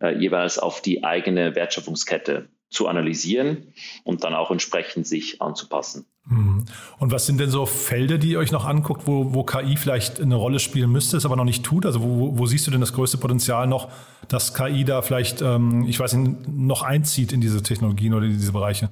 äh, 0.00 0.16
jeweils 0.18 0.58
auf 0.58 0.80
die 0.80 1.04
eigene 1.04 1.54
Wertschöpfungskette 1.54 2.48
zu 2.70 2.86
analysieren 2.86 3.72
und 4.04 4.22
dann 4.22 4.34
auch 4.34 4.50
entsprechend 4.50 5.06
sich 5.06 5.42
anzupassen. 5.42 6.06
Mhm. 6.26 6.64
Und 6.98 7.10
was 7.10 7.26
sind 7.26 7.40
denn 7.40 7.50
so 7.50 7.66
Felder, 7.66 8.16
die 8.16 8.30
ihr 8.30 8.38
euch 8.38 8.52
noch 8.52 8.64
anguckt, 8.64 9.06
wo, 9.06 9.34
wo 9.34 9.42
KI 9.42 9.76
vielleicht 9.76 10.20
eine 10.20 10.36
Rolle 10.36 10.60
spielen 10.60 10.90
müsste, 10.90 11.16
es 11.16 11.24
aber 11.24 11.34
noch 11.34 11.44
nicht 11.44 11.64
tut? 11.64 11.84
Also 11.84 12.00
wo, 12.02 12.38
wo 12.38 12.46
siehst 12.46 12.66
du 12.66 12.70
denn 12.70 12.80
das 12.80 12.92
größte 12.92 13.18
Potenzial 13.18 13.66
noch, 13.66 13.90
dass 14.28 14.54
KI 14.54 14.84
da 14.84 15.02
vielleicht, 15.02 15.42
ähm, 15.42 15.86
ich 15.88 15.98
weiß 15.98 16.14
nicht, 16.14 16.48
noch 16.48 16.82
einzieht 16.82 17.32
in 17.32 17.40
diese 17.40 17.62
Technologien 17.62 18.14
oder 18.14 18.26
in 18.26 18.32
diese 18.32 18.52
Bereiche? 18.52 18.90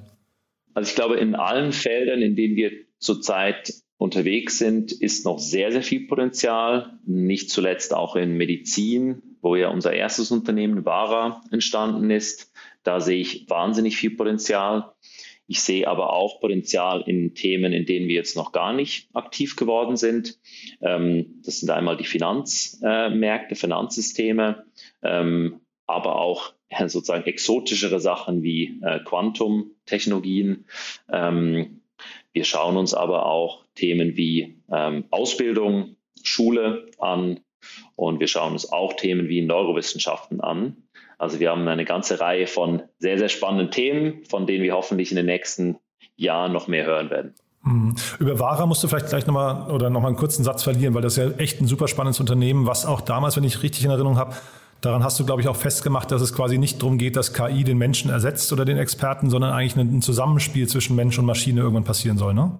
Also 0.73 0.89
ich 0.89 0.95
glaube, 0.95 1.15
in 1.15 1.35
allen 1.35 1.71
Feldern, 1.71 2.21
in 2.21 2.35
denen 2.35 2.55
wir 2.57 2.71
zurzeit 2.99 3.73
unterwegs 3.99 4.57
sind, 4.57 4.93
ist 4.93 5.25
noch 5.25 5.39
sehr, 5.39 5.73
sehr 5.73 5.83
viel 5.83 6.07
Potenzial. 6.07 6.97
Nicht 7.05 7.51
zuletzt 7.51 7.93
auch 7.93 8.15
in 8.15 8.37
Medizin, 8.37 9.21
wo 9.41 9.57
ja 9.57 9.69
unser 9.69 9.91
erstes 9.93 10.31
Unternehmen 10.31 10.85
Vara 10.85 11.41
entstanden 11.51 12.09
ist. 12.09 12.53
Da 12.83 13.01
sehe 13.01 13.19
ich 13.19 13.49
wahnsinnig 13.49 13.97
viel 13.97 14.11
Potenzial. 14.11 14.93
Ich 15.47 15.61
sehe 15.61 15.85
aber 15.85 16.13
auch 16.13 16.39
Potenzial 16.39 17.01
in 17.07 17.35
Themen, 17.35 17.73
in 17.73 17.85
denen 17.85 18.07
wir 18.07 18.15
jetzt 18.15 18.37
noch 18.37 18.53
gar 18.53 18.71
nicht 18.71 19.09
aktiv 19.13 19.57
geworden 19.57 19.97
sind. 19.97 20.39
Ähm, 20.81 21.41
das 21.43 21.59
sind 21.59 21.69
einmal 21.69 21.97
die 21.97 22.05
Finanzmärkte, 22.05 23.55
Finanzsysteme, 23.55 24.63
ähm, 25.03 25.59
aber 25.87 26.15
auch 26.15 26.53
sozusagen 26.87 27.25
exotischere 27.25 27.99
Sachen 27.99 28.43
wie 28.43 28.79
äh, 28.81 28.99
Quantum-Technologien. 29.03 30.67
Ähm, 31.11 31.81
wir 32.31 32.45
schauen 32.45 32.77
uns 32.77 32.93
aber 32.93 33.25
auch 33.25 33.65
Themen 33.79 34.17
wie 34.17 34.61
ähm, 34.71 35.05
Ausbildung, 35.09 35.95
Schule 36.21 36.87
an 36.99 37.39
und 37.95 38.19
wir 38.19 38.27
schauen 38.27 38.53
uns 38.53 38.71
auch 38.71 38.93
Themen 38.93 39.29
wie 39.29 39.41
Neurowissenschaften 39.41 40.41
an. 40.41 40.77
Also 41.17 41.39
wir 41.39 41.49
haben 41.49 41.67
eine 41.67 41.85
ganze 41.85 42.19
Reihe 42.19 42.47
von 42.47 42.83
sehr, 42.97 43.17
sehr 43.17 43.29
spannenden 43.29 43.71
Themen, 43.71 44.23
von 44.25 44.47
denen 44.47 44.63
wir 44.63 44.73
hoffentlich 44.73 45.11
in 45.11 45.17
den 45.17 45.25
nächsten 45.25 45.77
Jahren 46.15 46.53
noch 46.53 46.67
mehr 46.67 46.85
hören 46.85 47.09
werden. 47.09 47.33
Mhm. 47.63 47.95
Über 48.19 48.39
Vara 48.39 48.65
musst 48.65 48.83
du 48.83 48.87
vielleicht 48.87 49.07
gleich 49.07 49.27
nochmal 49.27 49.69
oder 49.71 49.89
nochmal 49.89 50.09
einen 50.09 50.17
kurzen 50.17 50.43
Satz 50.43 50.63
verlieren, 50.63 50.93
weil 50.93 51.01
das 51.01 51.17
ja 51.17 51.29
echt 51.31 51.61
ein 51.61 51.67
super 51.67 51.87
spannendes 51.87 52.19
Unternehmen, 52.19 52.65
was 52.65 52.85
auch 52.85 53.01
damals, 53.01 53.35
wenn 53.35 53.43
ich 53.43 53.63
richtig 53.63 53.83
in 53.83 53.91
Erinnerung 53.91 54.17
habe, 54.17 54.35
daran 54.81 55.03
hast 55.03 55.19
du, 55.19 55.25
glaube 55.25 55.41
ich, 55.41 55.47
auch 55.49 55.57
festgemacht, 55.57 56.09
dass 56.11 56.21
es 56.21 56.33
quasi 56.33 56.57
nicht 56.57 56.81
darum 56.81 56.97
geht, 56.97 57.17
dass 57.17 57.33
KI 57.33 57.65
den 57.65 57.77
Menschen 57.77 58.09
ersetzt 58.09 58.53
oder 58.53 58.63
den 58.63 58.77
Experten, 58.77 59.29
sondern 59.29 59.51
eigentlich 59.51 59.75
ein 59.75 60.01
Zusammenspiel 60.01 60.67
zwischen 60.67 60.95
Mensch 60.95 61.19
und 61.19 61.25
Maschine 61.25 61.61
irgendwann 61.61 61.83
passieren 61.83 62.17
soll, 62.17 62.33
ne? 62.33 62.57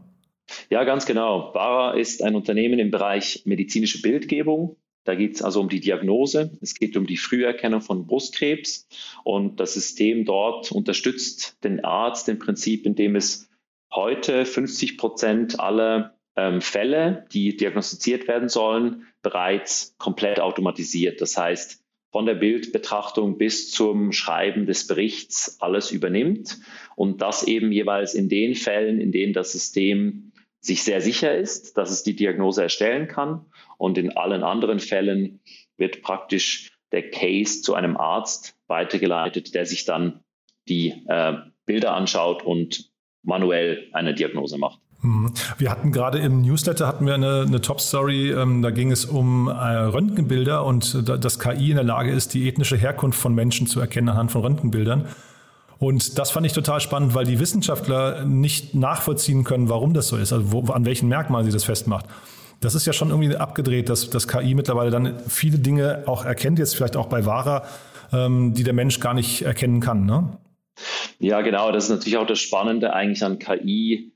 Ja, 0.69 0.83
ganz 0.83 1.05
genau. 1.05 1.53
Vara 1.53 1.93
ist 1.93 2.23
ein 2.23 2.35
Unternehmen 2.35 2.79
im 2.79 2.91
Bereich 2.91 3.43
medizinische 3.45 4.01
Bildgebung. 4.01 4.77
Da 5.03 5.15
geht 5.15 5.35
es 5.35 5.41
also 5.41 5.61
um 5.61 5.69
die 5.69 5.79
Diagnose. 5.79 6.51
Es 6.61 6.75
geht 6.75 6.95
um 6.97 7.07
die 7.07 7.17
Früherkennung 7.17 7.81
von 7.81 8.05
Brustkrebs. 8.05 8.87
Und 9.23 9.59
das 9.59 9.73
System 9.73 10.25
dort 10.25 10.71
unterstützt 10.71 11.63
den 11.63 11.83
Arzt 11.83 12.29
im 12.29 12.39
Prinzip, 12.39 12.85
indem 12.85 13.15
es 13.15 13.49
heute 13.91 14.45
50 14.45 14.97
Prozent 14.97 15.59
aller 15.59 16.15
ähm, 16.35 16.61
Fälle, 16.61 17.25
die 17.31 17.57
diagnostiziert 17.57 18.27
werden 18.27 18.49
sollen, 18.49 19.07
bereits 19.21 19.95
komplett 19.97 20.39
automatisiert. 20.39 21.21
Das 21.21 21.37
heißt, 21.37 21.83
von 22.11 22.25
der 22.25 22.35
Bildbetrachtung 22.35 23.37
bis 23.37 23.71
zum 23.71 24.11
Schreiben 24.11 24.65
des 24.65 24.87
Berichts 24.87 25.57
alles 25.59 25.91
übernimmt 25.91 26.59
und 26.95 27.21
das 27.21 27.43
eben 27.43 27.71
jeweils 27.71 28.15
in 28.15 28.29
den 28.29 28.55
Fällen, 28.55 28.99
in 28.99 29.11
denen 29.11 29.33
das 29.33 29.51
System 29.51 30.28
sich 30.61 30.83
sehr 30.83 31.01
sicher 31.01 31.35
ist, 31.35 31.77
dass 31.77 31.91
es 31.91 32.03
die 32.03 32.15
Diagnose 32.15 32.63
erstellen 32.63 33.07
kann 33.07 33.45
und 33.77 33.97
in 33.97 34.15
allen 34.17 34.43
anderen 34.43 34.79
Fällen 34.79 35.39
wird 35.77 36.01
praktisch 36.01 36.77
der 36.91 37.09
Case 37.09 37.61
zu 37.61 37.75
einem 37.75 37.97
Arzt 37.97 38.55
weitergeleitet, 38.67 39.55
der 39.55 39.65
sich 39.65 39.85
dann 39.85 40.21
die 40.67 40.93
äh, 41.07 41.33
Bilder 41.65 41.93
anschaut 41.93 42.43
und 42.43 42.91
manuell 43.23 43.89
eine 43.93 44.13
Diagnose 44.13 44.57
macht. 44.57 44.79
Mhm. 45.01 45.33
Wir 45.57 45.71
hatten 45.71 45.91
gerade 45.91 46.19
im 46.19 46.41
Newsletter 46.41 46.87
hatten 46.87 47.05
wir 47.05 47.13
eine, 47.13 47.45
eine 47.47 47.61
Top-Story, 47.61 48.31
ähm, 48.31 48.61
da 48.61 48.71
ging 48.71 48.91
es 48.91 49.05
um 49.05 49.47
äh, 49.47 49.51
Röntgenbilder 49.51 50.65
und 50.65 51.07
da, 51.07 51.17
dass 51.17 51.39
KI 51.39 51.69
in 51.69 51.75
der 51.75 51.85
Lage 51.85 52.11
ist, 52.11 52.33
die 52.33 52.47
ethnische 52.47 52.75
Herkunft 52.75 53.19
von 53.19 53.33
Menschen 53.33 53.67
zu 53.67 53.79
erkennen 53.79 54.09
anhand 54.09 54.31
von 54.31 54.41
Röntgenbildern. 54.41 55.07
Und 55.79 56.19
das 56.19 56.31
fand 56.31 56.45
ich 56.45 56.53
total 56.53 56.81
spannend, 56.81 57.15
weil 57.15 57.25
die 57.25 57.39
Wissenschaftler 57.39 58.25
nicht 58.25 58.75
nachvollziehen 58.75 59.45
können, 59.45 59.69
warum 59.69 59.93
das 59.93 60.09
so 60.09 60.17
ist, 60.17 60.33
also 60.33 60.51
wo, 60.51 60.71
an 60.73 60.85
welchen 60.85 61.07
Merkmalen 61.07 61.45
sie 61.45 61.53
das 61.53 61.63
festmacht. 61.63 62.05
Das 62.59 62.75
ist 62.75 62.85
ja 62.85 62.91
schon 62.91 63.09
irgendwie 63.09 63.35
abgedreht, 63.37 63.87
dass 63.87 64.09
das 64.09 64.27
KI 64.27 64.53
mittlerweile 64.53 64.91
dann 64.91 65.17
viele 65.27 65.57
Dinge 65.57 66.03
auch 66.05 66.25
erkennt, 66.25 66.59
jetzt 66.59 66.75
vielleicht 66.75 66.97
auch 66.97 67.07
bei 67.07 67.25
Vara, 67.25 67.63
ähm, 68.11 68.53
die 68.53 68.63
der 68.63 68.73
Mensch 68.73 68.99
gar 68.99 69.13
nicht 69.13 69.43
erkennen 69.43 69.79
kann. 69.79 70.05
Ne? 70.05 70.37
Ja, 71.19 71.41
genau. 71.41 71.71
Das 71.71 71.85
ist 71.85 71.89
natürlich 71.89 72.17
auch 72.17 72.27
das 72.27 72.39
Spannende 72.39 72.93
eigentlich 72.93 73.23
an 73.23 73.39
KI 73.39 74.11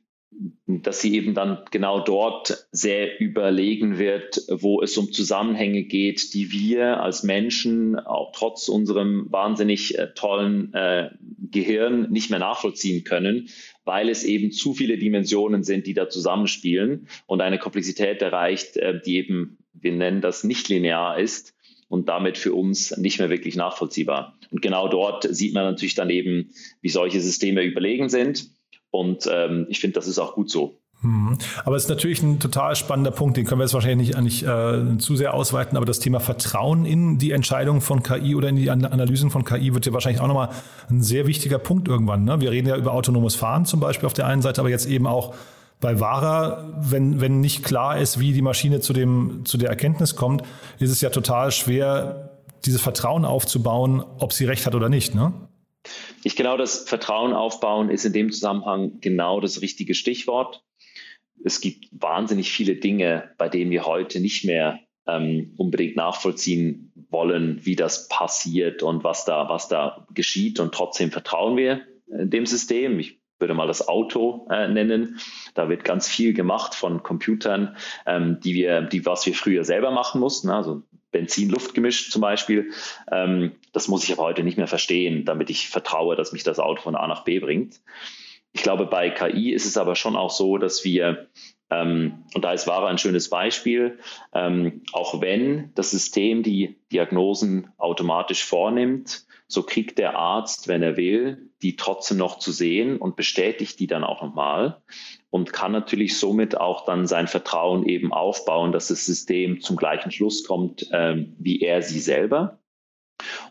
dass 0.65 1.01
sie 1.01 1.15
eben 1.15 1.33
dann 1.33 1.59
genau 1.71 1.99
dort 1.99 2.67
sehr 2.71 3.19
überlegen 3.19 3.97
wird, 3.97 4.41
wo 4.49 4.81
es 4.81 4.97
um 4.97 5.11
Zusammenhänge 5.11 5.83
geht, 5.83 6.33
die 6.33 6.51
wir 6.51 7.01
als 7.01 7.23
Menschen 7.23 7.99
auch 7.99 8.31
trotz 8.33 8.69
unserem 8.69 9.27
wahnsinnig 9.29 9.97
äh, 9.97 10.13
tollen 10.15 10.73
äh, 10.73 11.09
Gehirn 11.51 12.09
nicht 12.11 12.29
mehr 12.29 12.39
nachvollziehen 12.39 13.03
können, 13.03 13.49
weil 13.83 14.09
es 14.09 14.23
eben 14.23 14.51
zu 14.51 14.73
viele 14.73 14.97
Dimensionen 14.97 15.63
sind, 15.63 15.85
die 15.85 15.93
da 15.93 16.09
zusammenspielen 16.09 17.07
und 17.25 17.41
eine 17.41 17.59
Komplexität 17.59 18.21
erreicht, 18.21 18.77
äh, 18.77 18.99
die 19.05 19.17
eben, 19.17 19.57
wir 19.73 19.91
nennen 19.91 20.21
das 20.21 20.43
nicht 20.43 20.69
linear 20.69 21.19
ist 21.19 21.53
und 21.89 22.09
damit 22.09 22.37
für 22.37 22.53
uns 22.53 22.97
nicht 22.97 23.19
mehr 23.19 23.29
wirklich 23.29 23.55
nachvollziehbar. 23.55 24.37
Und 24.49 24.61
genau 24.61 24.87
dort 24.87 25.27
sieht 25.29 25.53
man 25.53 25.65
natürlich 25.65 25.95
dann 25.95 26.09
eben, 26.09 26.51
wie 26.81 26.89
solche 26.89 27.21
Systeme 27.21 27.63
überlegen 27.63 28.09
sind 28.09 28.52
und 28.93 29.27
ähm, 29.31 29.65
ich 29.69 29.79
finde, 29.79 29.95
das 29.95 30.07
ist 30.07 30.19
auch 30.19 30.35
gut 30.35 30.51
so. 30.51 30.77
Mhm. 31.01 31.39
Aber 31.65 31.75
es 31.75 31.83
ist 31.83 31.89
natürlich 31.89 32.21
ein 32.21 32.39
total 32.39 32.75
spannender 32.75 33.09
Punkt, 33.09 33.37
den 33.37 33.45
können 33.45 33.59
wir 33.59 33.65
jetzt 33.65 33.73
wahrscheinlich 33.73 34.15
nicht, 34.15 34.21
nicht 34.21 34.43
äh, 34.43 34.97
zu 34.99 35.15
sehr 35.15 35.33
ausweiten, 35.33 35.75
aber 35.75 35.85
das 35.87 35.99
Thema 35.99 36.19
Vertrauen 36.19 36.85
in 36.85 37.17
die 37.17 37.31
Entscheidung 37.31 37.81
von 37.81 38.03
KI 38.03 38.35
oder 38.35 38.49
in 38.49 38.55
die 38.55 38.69
Analysen 38.69 39.31
von 39.31 39.43
KI 39.45 39.73
wird 39.73 39.87
ja 39.87 39.93
wahrscheinlich 39.93 40.21
auch 40.21 40.27
nochmal 40.27 40.49
ein 40.91 41.01
sehr 41.01 41.25
wichtiger 41.25 41.57
Punkt 41.57 41.87
irgendwann. 41.87 42.23
Ne? 42.23 42.39
Wir 42.39 42.51
reden 42.51 42.67
ja 42.67 42.77
über 42.77 42.93
autonomes 42.93 43.33
Fahren 43.33 43.65
zum 43.65 43.79
Beispiel 43.79 44.05
auf 44.05 44.13
der 44.13 44.27
einen 44.27 44.43
Seite, 44.43 44.61
aber 44.61 44.69
jetzt 44.69 44.85
eben 44.85 45.07
auch 45.07 45.33
bei 45.81 45.99
Vara, 45.99 46.71
wenn, 46.79 47.19
wenn 47.19 47.41
nicht 47.41 47.63
klar 47.63 47.97
ist, 47.97 48.19
wie 48.19 48.31
die 48.31 48.43
Maschine 48.43 48.79
zu, 48.79 48.93
dem, 48.93 49.41
zu 49.43 49.57
der 49.57 49.69
Erkenntnis 49.69 50.15
kommt, 50.15 50.43
ist 50.77 50.91
es 50.91 51.01
ja 51.01 51.09
total 51.09 51.51
schwer, 51.51 52.29
dieses 52.63 52.79
Vertrauen 52.79 53.25
aufzubauen, 53.25 54.03
ob 54.19 54.33
sie 54.33 54.45
recht 54.45 54.67
hat 54.67 54.75
oder 54.75 54.87
nicht. 54.87 55.15
Ne? 55.15 55.33
Ich 56.23 56.35
genau 56.35 56.57
das 56.57 56.87
Vertrauen 56.87 57.33
aufbauen 57.33 57.89
ist 57.89 58.05
in 58.05 58.13
dem 58.13 58.31
Zusammenhang 58.31 58.99
genau 59.01 59.39
das 59.39 59.61
richtige 59.61 59.95
Stichwort. 59.95 60.63
Es 61.43 61.59
gibt 61.61 61.87
wahnsinnig 61.91 62.51
viele 62.51 62.75
Dinge, 62.75 63.31
bei 63.37 63.49
denen 63.49 63.71
wir 63.71 63.85
heute 63.85 64.19
nicht 64.19 64.45
mehr 64.45 64.79
ähm, 65.05 65.53
unbedingt 65.57 65.95
nachvollziehen 65.97 66.91
wollen, 67.09 67.59
wie 67.65 67.75
das 67.75 68.07
passiert 68.07 68.83
und 68.83 69.03
was 69.03 69.25
da, 69.25 69.49
was 69.49 69.67
da 69.67 70.07
geschieht. 70.13 70.59
Und 70.59 70.73
trotzdem 70.73 71.11
vertrauen 71.11 71.57
wir 71.57 71.81
äh, 72.09 72.25
dem 72.25 72.45
System. 72.45 72.99
Ich 72.99 73.19
würde 73.39 73.53
mal 73.53 73.67
das 73.67 73.87
Auto 73.87 74.47
äh, 74.49 74.69
nennen. 74.69 75.19
Da 75.53 75.67
wird 75.67 75.83
ganz 75.83 76.07
viel 76.07 76.33
gemacht 76.33 76.75
von 76.75 77.03
Computern, 77.03 77.75
ähm, 78.05 78.39
die 78.39 78.53
wir, 78.53 78.81
die, 78.81 79.05
was 79.05 79.25
wir 79.25 79.33
früher 79.33 79.65
selber 79.65 79.91
machen 79.91 80.21
mussten. 80.21 80.49
Also 80.49 80.83
Benzin-Luft-Gemisch 81.11 82.09
zum 82.09 82.21
Beispiel. 82.21 82.71
Ähm, 83.11 83.51
das 83.73 83.87
muss 83.87 84.03
ich 84.05 84.13
aber 84.13 84.23
heute 84.23 84.43
nicht 84.43 84.57
mehr 84.57 84.67
verstehen, 84.67 85.25
damit 85.25 85.49
ich 85.49 85.67
vertraue, 85.67 86.15
dass 86.15 86.31
mich 86.31 86.43
das 86.43 86.59
Auto 86.59 86.81
von 86.81 86.95
A 86.95 87.05
nach 87.07 87.25
B 87.25 87.39
bringt. 87.39 87.81
Ich 88.53 88.61
glaube, 88.61 88.85
bei 88.85 89.09
KI 89.09 89.51
ist 89.51 89.65
es 89.65 89.77
aber 89.77 89.95
schon 89.95 90.15
auch 90.15 90.29
so, 90.29 90.57
dass 90.57 90.85
wir, 90.85 91.27
ähm, 91.71 92.23
und 92.35 92.45
da 92.45 92.53
ist 92.53 92.67
Vara 92.67 92.87
ein 92.87 92.99
schönes 92.99 93.29
Beispiel, 93.29 93.99
ähm, 94.31 94.83
auch 94.93 95.21
wenn 95.21 95.71
das 95.73 95.89
System 95.89 96.43
die 96.43 96.77
Diagnosen 96.91 97.71
automatisch 97.77 98.45
vornimmt, 98.45 99.25
so 99.47 99.63
kriegt 99.63 99.97
der 99.97 100.15
Arzt, 100.17 100.67
wenn 100.67 100.83
er 100.83 100.95
will, 100.95 101.49
die 101.63 101.75
trotzdem 101.75 102.17
noch 102.17 102.37
zu 102.37 102.51
sehen 102.51 102.97
und 102.97 103.15
bestätigt 103.15 103.79
die 103.79 103.87
dann 103.87 104.03
auch 104.03 104.21
nochmal 104.21 104.81
und 105.31 105.51
kann 105.51 105.71
natürlich 105.71 106.17
somit 106.17 106.57
auch 106.59 106.85
dann 106.85 107.07
sein 107.07 107.27
Vertrauen 107.27 107.87
eben 107.87 108.13
aufbauen, 108.13 108.71
dass 108.71 108.87
das 108.87 109.05
System 109.05 109.61
zum 109.61 109.77
gleichen 109.77 110.11
Schluss 110.11 110.43
kommt 110.43 110.87
ähm, 110.91 111.35
wie 111.39 111.61
er 111.61 111.81
sie 111.81 111.99
selber 111.99 112.59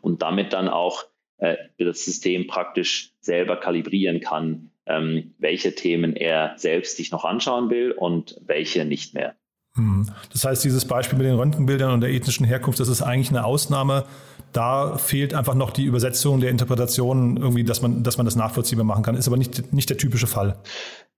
und 0.02 0.20
damit 0.20 0.52
dann 0.52 0.68
auch 0.68 1.04
äh, 1.38 1.56
das 1.78 2.04
System 2.04 2.46
praktisch 2.46 3.14
selber 3.20 3.56
kalibrieren 3.56 4.20
kann, 4.20 4.70
ähm, 4.86 5.34
welche 5.38 5.74
Themen 5.74 6.14
er 6.14 6.52
selbst 6.56 6.96
sich 6.98 7.10
noch 7.10 7.24
anschauen 7.24 7.70
will 7.70 7.92
und 7.92 8.38
welche 8.44 8.84
nicht 8.84 9.14
mehr. 9.14 9.34
Hm. 9.74 10.10
Das 10.30 10.44
heißt, 10.44 10.62
dieses 10.64 10.84
Beispiel 10.84 11.16
mit 11.16 11.26
den 11.26 11.36
Röntgenbildern 11.36 11.94
und 11.94 12.00
der 12.02 12.10
ethnischen 12.10 12.44
Herkunft, 12.44 12.78
das 12.80 12.88
ist 12.88 13.00
eigentlich 13.00 13.30
eine 13.30 13.44
Ausnahme. 13.44 14.04
Da 14.52 14.98
fehlt 14.98 15.32
einfach 15.32 15.54
noch 15.54 15.70
die 15.70 15.84
Übersetzung 15.84 16.40
der 16.40 16.50
Interpretation, 16.50 17.38
irgendwie, 17.38 17.64
dass 17.64 17.80
man, 17.80 18.02
dass 18.02 18.18
man 18.18 18.26
das 18.26 18.36
nachvollziehbar 18.36 18.84
machen 18.84 19.02
kann. 19.02 19.14
Ist 19.14 19.28
aber 19.28 19.38
nicht, 19.38 19.72
nicht 19.72 19.88
der 19.88 19.96
typische 19.96 20.26
Fall. 20.26 20.58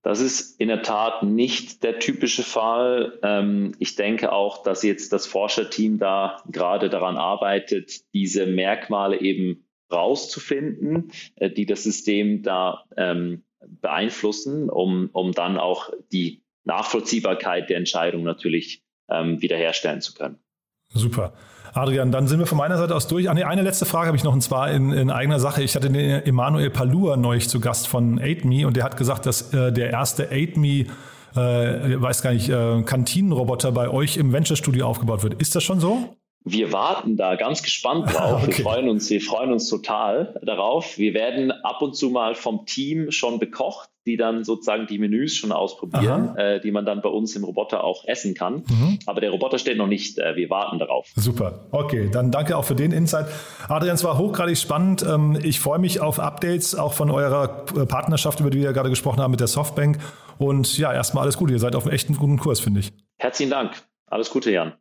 Das 0.05 0.19
ist 0.19 0.61
in 0.61 0.67
der 0.67 0.83
Tat 0.83 1.23
nicht 1.23 1.81
der 1.81 1.97
typische 1.97 2.43
Fall. 2.43 3.17
Ähm, 3.23 3.71
ich 3.79 3.95
denke 3.95 4.31
auch, 4.31 4.61
dass 4.61 4.83
jetzt 4.83 5.11
das 5.11 5.25
Forscherteam 5.25 5.97
da 5.97 6.43
gerade 6.47 6.91
daran 6.91 7.17
arbeitet, 7.17 8.13
diese 8.13 8.45
Merkmale 8.45 9.19
eben 9.19 9.65
rauszufinden, 9.91 11.11
äh, 11.37 11.49
die 11.49 11.65
das 11.65 11.81
System 11.81 12.43
da 12.43 12.83
ähm, 12.95 13.45
beeinflussen, 13.67 14.69
um, 14.69 15.09
um 15.11 15.31
dann 15.31 15.57
auch 15.57 15.89
die 16.11 16.43
Nachvollziehbarkeit 16.65 17.71
der 17.71 17.77
Entscheidung 17.77 18.21
natürlich 18.21 18.83
ähm, 19.09 19.41
wiederherstellen 19.41 20.01
zu 20.01 20.13
können. 20.13 20.37
Super. 20.95 21.33
Adrian, 21.73 22.09
dann 22.09 22.25
sind 22.27 22.39
wir 22.39 22.45
von 22.45 22.57
meiner 22.57 22.77
Seite 22.77 22.95
aus 22.95 23.07
durch. 23.07 23.29
eine 23.29 23.61
letzte 23.61 23.85
Frage 23.85 24.07
habe 24.07 24.15
ich 24.15 24.23
noch, 24.23 24.31
und 24.31 24.41
zwar 24.41 24.71
in, 24.71 24.93
in 24.93 25.09
eigener 25.09 25.41
Sache. 25.41 25.61
Ich 25.61 25.75
hatte 25.75 25.89
den 25.89 26.23
Emanuel 26.25 26.69
Palua 26.69 27.17
neulich 27.17 27.49
zu 27.49 27.59
Gast 27.59 27.89
von 27.89 28.17
AidMe 28.17 28.65
und 28.65 28.77
der 28.77 28.85
hat 28.85 28.95
gesagt, 28.95 29.25
dass 29.25 29.53
äh, 29.53 29.73
der 29.73 29.89
erste 29.89 30.31
AidMe, 30.31 30.85
äh, 31.35 32.01
weiß 32.01 32.21
gar 32.21 32.31
nicht, 32.31 32.47
äh, 32.47 32.81
Kantinenroboter 32.83 33.73
bei 33.73 33.89
euch 33.89 34.15
im 34.15 34.31
Venture 34.31 34.55
Studio 34.55 34.87
aufgebaut 34.87 35.23
wird. 35.23 35.33
Ist 35.41 35.53
das 35.53 35.65
schon 35.65 35.81
so? 35.81 36.15
Wir 36.47 36.71
warten 36.71 37.17
da 37.17 37.35
ganz 37.35 37.63
gespannt 37.63 38.05
drauf. 38.13 38.43
Okay. 38.43 38.59
Wir 38.59 38.63
freuen 38.63 38.87
uns, 38.87 39.09
wir 39.09 39.19
freuen 39.19 39.51
uns 39.51 39.67
total 39.67 40.39
darauf. 40.43 40.97
Wir 40.97 41.13
werden 41.15 41.51
ab 41.51 41.81
und 41.81 41.95
zu 41.95 42.11
mal 42.11 42.35
vom 42.35 42.65
Team 42.67 43.09
schon 43.09 43.39
bekocht, 43.39 43.89
die 44.05 44.15
dann 44.15 44.43
sozusagen 44.43 44.85
die 44.85 44.99
Menüs 44.99 45.35
schon 45.35 45.51
ausprobieren, 45.51 46.37
äh, 46.37 46.61
die 46.61 46.69
man 46.69 46.85
dann 46.85 47.01
bei 47.01 47.09
uns 47.09 47.35
im 47.35 47.43
Roboter 47.43 47.83
auch 47.83 48.05
essen 48.05 48.35
kann. 48.35 48.63
Mhm. 48.67 48.99
Aber 49.07 49.21
der 49.21 49.31
Roboter 49.31 49.57
steht 49.57 49.77
noch 49.77 49.87
nicht. 49.87 50.19
Äh, 50.19 50.35
wir 50.35 50.51
warten 50.51 50.77
darauf. 50.77 51.07
Super. 51.15 51.65
Okay, 51.71 52.09
dann 52.11 52.29
danke 52.29 52.55
auch 52.55 52.65
für 52.65 52.75
den 52.75 52.91
Insight. 52.91 53.25
Adrian, 53.67 53.95
es 53.95 54.03
war 54.03 54.19
hochgradig 54.19 54.59
spannend. 54.59 55.03
Ähm, 55.03 55.39
ich 55.41 55.59
freue 55.59 55.79
mich 55.79 55.99
auf 55.99 56.19
Updates 56.19 56.75
auch 56.75 56.93
von 56.93 57.09
eurer 57.09 57.65
äh, 57.75 57.87
Partnerschaft, 57.87 58.39
über 58.39 58.51
die 58.51 58.61
wir 58.61 58.71
gerade 58.71 58.91
gesprochen 58.91 59.19
haben 59.19 59.31
mit 59.31 59.39
der 59.39 59.47
Softbank. 59.47 59.97
Und 60.37 60.77
ja, 60.77 60.93
erstmal 60.93 61.23
alles 61.23 61.37
Gute. 61.37 61.53
Ihr 61.53 61.59
seid 61.59 61.75
auf 61.75 61.85
einem 61.85 61.95
echt 61.95 62.07
guten 62.07 62.37
Kurs, 62.37 62.59
finde 62.59 62.81
ich. 62.81 62.93
Herzlichen 63.17 63.49
Dank. 63.49 63.71
Alles 64.05 64.29
Gute, 64.29 64.51
Jan. 64.51 64.73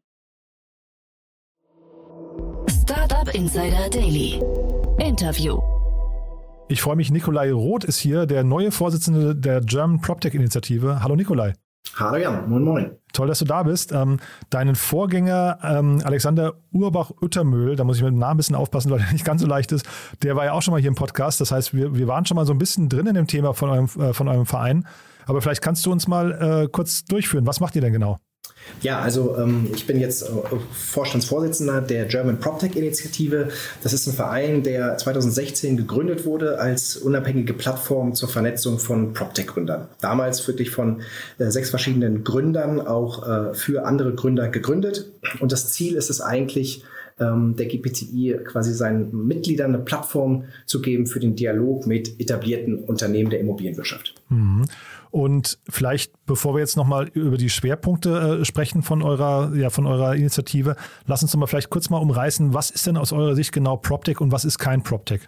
Startup 3.25 3.35
Insider 3.35 3.89
Daily. 3.89 4.41
Interview. 4.99 5.59
Ich 6.69 6.83
freue 6.83 6.97
mich, 6.97 7.11
Nikolai 7.11 7.53
Roth 7.53 7.85
ist 7.85 7.99
hier, 7.99 8.27
der 8.27 8.45
neue 8.45 8.71
Vorsitzende 8.71 9.35
der 9.35 9.61
German 9.61 10.01
PropTech-Initiative. 10.01 11.03
Hallo 11.03 11.17
Nikolai. 11.17 11.55
Hallo 11.97 12.17
Jan, 12.17 12.49
moin 12.49 12.63
moin. 12.63 12.91
Toll, 13.13 13.29
dass 13.29 13.39
du 13.39 13.45
da 13.45 13.63
bist. 13.63 13.93
Ähm, 13.93 14.19
deinen 14.51 14.75
Vorgänger 14.75 15.59
ähm, 15.63 16.03
Alexander 16.05 16.55
Urbach-Uttermühl, 16.73 17.77
da 17.77 17.85
muss 17.85 17.97
ich 17.97 18.03
mit 18.03 18.13
dem 18.13 18.19
Namen 18.19 18.35
ein 18.35 18.37
bisschen 18.39 18.57
aufpassen, 18.57 18.91
weil 18.91 19.01
er 19.01 19.13
nicht 19.13 19.25
ganz 19.25 19.41
so 19.41 19.47
leicht 19.47 19.73
ist, 19.73 19.87
der 20.23 20.37
war 20.37 20.45
ja 20.45 20.53
auch 20.53 20.63
schon 20.63 20.73
mal 20.73 20.81
hier 20.81 20.89
im 20.89 20.97
Podcast. 20.97 21.41
Das 21.41 21.51
heißt, 21.51 21.73
wir, 21.75 21.97
wir 21.97 22.09
waren 22.09 22.27
schon 22.27 22.37
mal 22.37 22.47
so 22.47 22.53
ein 22.53 22.59
bisschen 22.59 22.89
drin 22.89 23.07
in 23.07 23.15
dem 23.15 23.27
Thema 23.27 23.55
von 23.55 23.71
eurem, 23.71 23.89
äh, 23.99 24.13
von 24.13 24.29
eurem 24.29 24.47
Verein. 24.47 24.87
Aber 25.27 25.41
vielleicht 25.41 25.63
kannst 25.63 25.87
du 25.87 25.93
uns 25.93 26.09
mal 26.09 26.65
äh, 26.65 26.69
kurz 26.69 27.05
durchführen. 27.05 27.47
Was 27.47 27.61
macht 27.61 27.75
ihr 27.77 27.81
denn 27.81 27.93
genau? 27.93 28.19
Ja, 28.83 29.00
also 29.00 29.37
ähm, 29.38 29.70
ich 29.74 29.87
bin 29.87 29.98
jetzt 29.98 30.22
äh, 30.22 30.27
Vorstandsvorsitzender 30.72 31.81
der 31.81 32.05
German 32.05 32.38
PropTech-Initiative. 32.38 33.48
Das 33.83 33.92
ist 33.92 34.07
ein 34.07 34.12
Verein, 34.12 34.62
der 34.62 34.98
2016 34.98 35.77
gegründet 35.77 36.27
wurde 36.27 36.59
als 36.59 36.96
unabhängige 36.96 37.55
Plattform 37.55 38.14
zur 38.14 38.29
Vernetzung 38.29 38.79
von 38.79 39.14
PropTech-Gründern. 39.14 39.88
Damals 40.00 40.46
wirklich 40.46 40.70
von 40.70 41.00
äh, 41.38 41.50
sechs 41.50 41.70
verschiedenen 41.70 42.24
Gründern 42.24 42.81
auch 42.81 43.27
äh, 43.27 43.55
für 43.55 43.87
andere 43.87 44.14
Gründer 44.14 44.48
gegründet. 44.48 45.12
Und 45.40 45.53
das 45.53 45.70
Ziel 45.72 45.94
ist 45.94 46.11
es 46.11 46.20
eigentlich, 46.20 46.85
ähm, 47.18 47.55
der 47.57 47.66
GPTI 47.66 48.38
quasi 48.44 48.74
seinen 48.74 49.27
Mitgliedern 49.27 49.74
eine 49.74 49.83
Plattform 49.83 50.44
zu 50.66 50.81
geben 50.81 51.07
für 51.07 51.20
den 51.20 51.37
Dialog 51.37 51.87
mit 51.87 52.20
etablierten 52.20 52.77
Unternehmen 52.79 53.31
der 53.31 53.40
Immobilienwirtschaft. 53.40 54.14
Mhm. 54.29 54.64
Und 55.14 55.61
vielleicht, 55.68 56.12
bevor 56.27 56.57
wir 56.57 56.59
jetzt 56.59 56.77
nochmal 56.77 57.07
über 57.07 57.37
die 57.37 57.48
Schwerpunkte 57.48 58.40
äh, 58.40 58.44
sprechen 58.44 58.83
von 58.83 59.00
eurer, 59.00 59.55
ja, 59.55 59.70
von 59.70 59.87
eurer 59.87 60.16
Initiative, 60.16 60.74
lass 61.07 61.22
uns 61.22 61.31
doch 61.31 61.38
mal 61.38 61.46
vielleicht 61.46 61.70
kurz 61.70 61.88
mal 61.88 61.98
umreißen, 61.98 62.53
was 62.53 62.70
ist 62.70 62.85
denn 62.88 62.96
aus 62.96 63.12
eurer 63.12 63.37
Sicht 63.37 63.53
genau 63.53 63.77
PropTech 63.77 64.20
und 64.20 64.33
was 64.33 64.44
ist 64.44 64.59
kein 64.59 64.83
PropTech? 64.83 65.20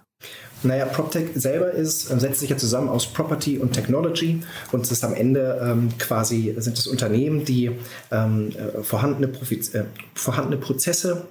Naja, 0.64 0.86
PropTech 0.86 1.28
selber 1.36 1.70
ist, 1.70 2.10
äh, 2.10 2.18
setzt 2.18 2.40
sich 2.40 2.50
ja 2.50 2.56
zusammen 2.56 2.88
aus 2.88 3.06
Property 3.06 3.58
und 3.58 3.74
Technology 3.74 4.42
und 4.72 4.80
es 4.80 4.90
ist 4.90 5.04
am 5.04 5.14
Ende 5.14 5.60
ähm, 5.62 5.90
quasi, 6.00 6.52
sind 6.58 6.76
es 6.76 6.88
Unternehmen, 6.88 7.44
die 7.44 7.70
ähm, 8.10 8.50
äh, 8.56 8.82
vorhandene, 8.82 9.28
Profiz 9.28 9.72
äh, 9.72 9.84
vorhandene 10.14 10.56
Prozesse 10.56 11.28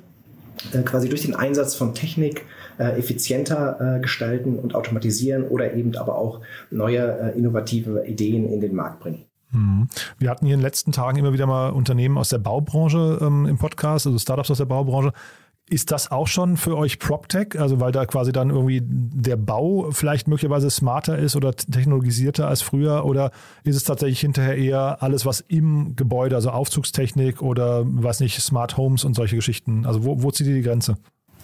äh, 0.71 0.81
quasi 0.83 1.09
durch 1.09 1.23
den 1.23 1.35
Einsatz 1.35 1.75
von 1.75 1.93
Technik 1.93 2.45
äh, 2.77 2.97
effizienter 2.97 3.97
äh, 3.97 3.99
gestalten 3.99 4.57
und 4.57 4.75
automatisieren 4.75 5.43
oder 5.43 5.73
eben 5.73 5.95
aber 5.97 6.17
auch 6.17 6.41
neue 6.71 7.33
innovative 7.35 8.05
Ideen 8.05 8.51
in 8.51 8.61
den 8.61 8.75
Markt 8.75 8.99
bringen. 8.99 9.25
Mhm. 9.51 9.88
Wir 10.17 10.29
hatten 10.29 10.45
hier 10.45 10.55
in 10.55 10.59
den 10.59 10.65
letzten 10.65 10.91
Tagen 10.91 11.17
immer 11.17 11.33
wieder 11.33 11.47
mal 11.47 11.69
Unternehmen 11.69 12.17
aus 12.17 12.29
der 12.29 12.39
Baubranche 12.39 13.19
ähm, 13.21 13.45
im 13.45 13.57
Podcast, 13.57 14.07
also 14.07 14.19
Startups 14.19 14.51
aus 14.51 14.57
der 14.57 14.65
Baubranche. 14.65 15.13
Ist 15.67 15.89
das 15.89 16.11
auch 16.11 16.27
schon 16.27 16.57
für 16.57 16.77
euch 16.77 16.99
PropTech? 16.99 17.59
Also 17.59 17.79
weil 17.79 17.91
da 17.91 18.05
quasi 18.05 18.31
dann 18.31 18.51
irgendwie 18.51 18.81
der 18.83 19.35
Bau 19.35 19.89
vielleicht 19.91 20.27
möglicherweise 20.27 20.69
smarter 20.69 21.17
ist 21.17 21.35
oder 21.35 21.55
technologisierter 21.55 22.47
als 22.47 22.61
früher? 22.61 23.03
Oder 23.03 23.31
ist 23.63 23.75
es 23.75 23.83
tatsächlich 23.83 24.19
hinterher 24.19 24.57
eher 24.57 25.01
alles, 25.01 25.25
was 25.25 25.39
im 25.39 25.95
Gebäude, 25.95 26.35
also 26.35 26.51
Aufzugstechnik 26.51 27.41
oder 27.41 27.83
weiß 27.83 28.19
nicht, 28.19 28.39
Smart 28.41 28.77
Homes 28.77 29.05
und 29.05 29.15
solche 29.15 29.38
Geschichten? 29.38 29.88
Also 29.88 30.03
wo, 30.03 30.21
wo 30.21 30.29
zieht 30.29 30.45
ihr 30.45 30.53
die 30.53 30.61
Grenze? 30.61 30.97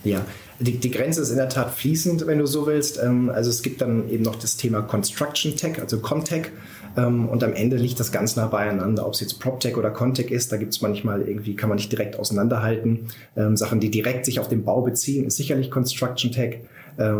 Ja, 0.04 0.26
die, 0.60 0.78
die 0.78 0.92
Grenze 0.92 1.22
ist 1.22 1.30
in 1.30 1.38
der 1.38 1.50
Tat 1.50 1.72
fließend, 1.72 2.28
wenn 2.28 2.40
du 2.40 2.46
so 2.46 2.66
willst. 2.66 3.02
Ähm, 3.02 3.30
also 3.30 3.50
es 3.50 3.62
gibt 3.62 3.82
dann 3.82 4.10
eben 4.10 4.24
noch 4.24 4.36
das 4.36 4.58
Thema 4.58 4.82
Construction 4.82 5.56
Tech, 5.56 5.80
also 5.80 6.00
Comtech. 6.00 6.52
Ähm, 6.98 7.30
und 7.30 7.44
am 7.44 7.54
Ende 7.54 7.78
liegt 7.78 8.00
das 8.00 8.12
ganz 8.12 8.36
nah 8.36 8.48
beieinander, 8.48 9.06
ob 9.06 9.14
es 9.14 9.22
jetzt 9.22 9.40
PropTech 9.40 9.78
oder 9.78 9.92
Contech 9.92 10.32
ist. 10.32 10.52
Da 10.52 10.58
gibt 10.58 10.74
es 10.74 10.82
manchmal 10.82 11.22
irgendwie, 11.22 11.56
kann 11.56 11.70
man 11.70 11.78
nicht 11.78 11.92
direkt 11.92 12.20
auseinanderhalten. 12.20 13.08
Ähm, 13.36 13.58
Sachen, 13.58 13.80
die 13.80 13.90
direkt 13.90 14.26
sich 14.26 14.40
auf 14.40 14.48
den 14.48 14.64
Bau 14.64 14.82
beziehen, 14.82 15.26
ist 15.26 15.38
sicherlich 15.38 15.72
Construction 15.72 16.32
Tech. 16.32 16.62
Äh, 16.98 17.12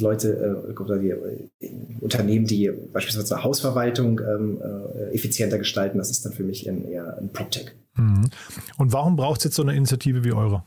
Leute, 0.00 0.64
äh, 0.68 1.64
äh, 1.64 1.70
Unternehmen, 2.00 2.46
die 2.46 2.70
beispielsweise 2.92 3.36
eine 3.36 3.44
Hausverwaltung 3.44 4.20
äh, 4.20 5.14
effizienter 5.14 5.58
gestalten, 5.58 5.98
das 5.98 6.10
ist 6.10 6.24
dann 6.24 6.32
für 6.32 6.42
mich 6.42 6.66
eher 6.66 7.18
ein 7.18 7.30
PropTech. 7.32 7.72
Mhm. 7.96 8.30
Und 8.78 8.92
warum 8.92 9.16
braucht 9.16 9.38
es 9.38 9.44
jetzt 9.44 9.56
so 9.56 9.62
eine 9.62 9.76
Initiative 9.76 10.24
wie 10.24 10.32
eure? 10.32 10.64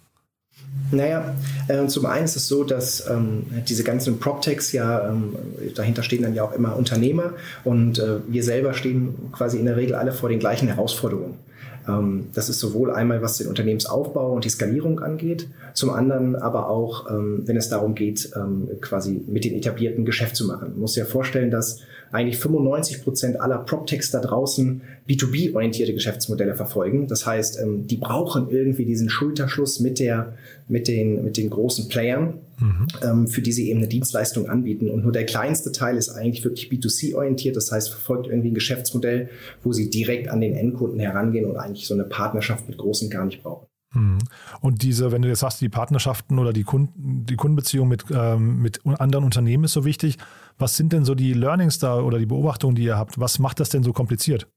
Naja, 0.92 1.36
äh, 1.68 1.88
zum 1.88 2.06
einen 2.06 2.26
ist 2.26 2.36
es 2.36 2.48
so, 2.48 2.64
dass 2.64 3.10
ähm, 3.10 3.46
diese 3.68 3.84
ganzen 3.84 4.20
PropTechs 4.20 4.72
ja, 4.72 5.10
ähm, 5.10 5.36
dahinter 5.76 6.04
stehen 6.04 6.22
dann 6.22 6.36
ja 6.36 6.44
auch 6.44 6.54
immer 6.54 6.76
Unternehmer 6.76 7.34
und 7.64 8.00
äh, 8.00 8.20
wir 8.28 8.44
selber 8.44 8.74
stehen 8.74 9.16
quasi 9.32 9.58
in 9.58 9.66
der 9.66 9.78
Regel 9.78 9.96
alle 9.96 10.12
vor 10.12 10.30
den 10.30 10.40
gleichen 10.40 10.68
Herausforderungen. 10.68 11.40
Ähm, 11.88 12.28
das 12.34 12.50
ist 12.50 12.60
sowohl 12.60 12.92
einmal, 12.92 13.22
was 13.22 13.38
den 13.38 13.48
Unternehmensaufbau 13.48 14.34
und 14.34 14.46
die 14.46 14.50
Skalierung 14.50 15.00
angeht, 15.00 15.48
zum 15.74 15.90
anderen 15.90 16.36
aber 16.36 16.70
auch, 16.70 17.10
ähm, 17.10 17.44
wenn 17.46 17.58
es 17.58 17.70
darum 17.70 17.96
geht, 17.96 18.32
ähm, 18.36 18.70
quasi 18.82 19.24
mit 19.28 19.44
den 19.44 19.56
etablierten 19.56 20.06
Geschäft 20.06 20.36
zu 20.36 20.46
machen. 20.46 20.72
Man 20.72 20.82
muss 20.82 20.94
sich 20.94 21.04
ja 21.04 21.10
vorstellen, 21.10 21.52
dass 21.52 21.80
eigentlich 22.12 22.38
95 22.38 23.04
Prozent 23.04 23.42
aller 23.42 23.60
PropTechs 23.60 24.12
da 24.12 24.20
draußen 24.20 24.82
B2B-orientierte 25.08 25.94
Geschäftsmodelle 25.94 26.56
verfolgen. 26.56 27.08
Das 27.08 27.26
heißt, 27.26 27.60
die 27.64 27.98
brauchen 27.98 28.50
irgendwie 28.50 28.86
diesen 28.86 29.10
Schulterschluss 29.10 29.80
mit, 29.80 30.00
der, 30.00 30.34
mit, 30.68 30.88
den, 30.88 31.24
mit 31.24 31.38
den 31.38 31.50
großen 31.50 31.90
Playern, 31.90 32.36
mhm. 32.60 33.28
für 33.28 33.42
die 33.42 33.52
sie 33.52 33.70
eben 33.70 33.80
eine 33.80 33.88
Dienstleistung 33.88 34.50
anbieten. 34.50 34.90
Und 34.90 35.04
nur 35.04 35.12
der 35.12 35.26
kleinste 35.26 35.72
Teil 35.72 35.98
ist 35.98 36.10
eigentlich 36.10 36.44
wirklich 36.44 36.70
B2C-orientiert. 36.70 37.56
Das 37.56 37.72
heißt, 37.72 37.90
verfolgt 37.90 38.28
irgendwie 38.28 38.50
ein 38.50 38.56
Geschäftsmodell, 38.56 39.30
wo 39.64 39.74
sie 39.74 39.90
direkt 39.90 40.30
an 40.30 40.42
den 40.42 40.56
Endkunden 40.56 41.00
herangehen 41.00 41.46
und 41.46 41.58
eigentlich 41.58 41.88
so 41.88 41.94
eine 41.94 42.06
Partnerschaft 42.06 42.68
mit 42.68 42.78
Großen 42.78 43.10
gar 43.10 43.26
nicht 43.26 43.44
brauchen. 43.44 43.68
Mhm. 43.96 44.20
Und 44.62 44.84
diese, 44.84 45.12
wenn 45.12 45.22
du 45.22 45.28
jetzt 45.30 45.40
sagst, 45.40 45.62
die 45.62 45.70
Partnerschaften 45.70 46.38
oder 46.38 46.54
die, 46.54 46.64
Kunden, 46.64 47.26
die 47.26 47.36
Kundenbeziehung 47.36 47.88
mit, 47.88 48.06
ähm, 48.12 48.62
mit 48.62 48.82
anderen 48.86 49.26
Unternehmen 49.26 49.64
ist 49.64 49.74
so 49.74 49.86
wichtig. 49.86 50.18
Was 50.58 50.78
sind 50.78 50.94
denn 50.94 51.06
so 51.06 51.16
die 51.16 51.34
Learnings 51.34 51.80
da 51.80 52.00
oder 52.00 52.20
die 52.20 52.26
Beobachtungen, 52.26 52.76
die 52.76 52.84
ihr 52.84 52.98
habt? 52.98 53.20
Was 53.20 53.40
macht 53.40 53.60
das 53.60 53.70
denn 53.70 53.84
so 53.84 53.94
kompliziert? 53.94 54.48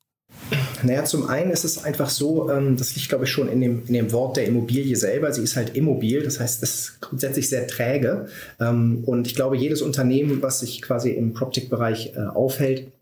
Naja, 0.82 1.04
zum 1.04 1.28
einen 1.28 1.50
ist 1.50 1.64
es 1.64 1.82
einfach 1.82 2.08
so, 2.08 2.50
ähm, 2.50 2.76
das 2.76 2.94
liegt, 2.94 3.08
glaube 3.08 3.24
ich, 3.24 3.30
schon 3.30 3.48
in 3.48 3.60
dem, 3.60 3.82
in 3.86 3.94
dem 3.94 4.12
Wort 4.12 4.36
der 4.36 4.46
Immobilie 4.46 4.94
selber. 4.94 5.32
Sie 5.32 5.42
ist 5.42 5.56
halt 5.56 5.74
immobil, 5.74 6.22
das 6.22 6.38
heißt, 6.38 6.62
es 6.62 6.74
ist 6.74 7.00
grundsätzlich 7.00 7.48
sehr 7.48 7.66
träge. 7.66 8.28
Ähm, 8.60 9.02
und 9.04 9.26
ich 9.26 9.34
glaube, 9.34 9.56
jedes 9.56 9.82
Unternehmen, 9.82 10.40
was 10.42 10.60
sich 10.60 10.82
quasi 10.82 11.10
im 11.10 11.32
PropTech-Bereich 11.32 12.14
äh, 12.14 12.20
aufhält, 12.26 12.92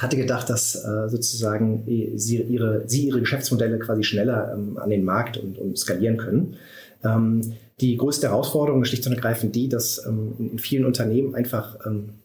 hatte 0.00 0.16
gedacht, 0.16 0.48
dass 0.48 0.74
äh, 0.74 1.08
sozusagen 1.08 1.84
sie 2.16 2.40
ihre, 2.42 2.84
sie 2.86 3.06
ihre 3.08 3.20
Geschäftsmodelle 3.20 3.78
quasi 3.78 4.02
schneller 4.02 4.52
ähm, 4.54 4.78
an 4.78 4.90
den 4.90 5.04
Markt 5.04 5.36
und, 5.36 5.58
und 5.58 5.78
skalieren 5.78 6.16
können. 6.16 6.56
Ähm, 7.04 7.52
die 7.80 7.96
größte 7.96 8.28
Herausforderung 8.28 8.82
ist 8.82 8.88
schlicht 8.88 9.06
und 9.06 9.12
ergreifend 9.12 9.54
die, 9.54 9.68
dass 9.68 10.04
ähm, 10.06 10.34
in 10.38 10.58
vielen 10.58 10.84
Unternehmen 10.84 11.34
einfach 11.34 11.78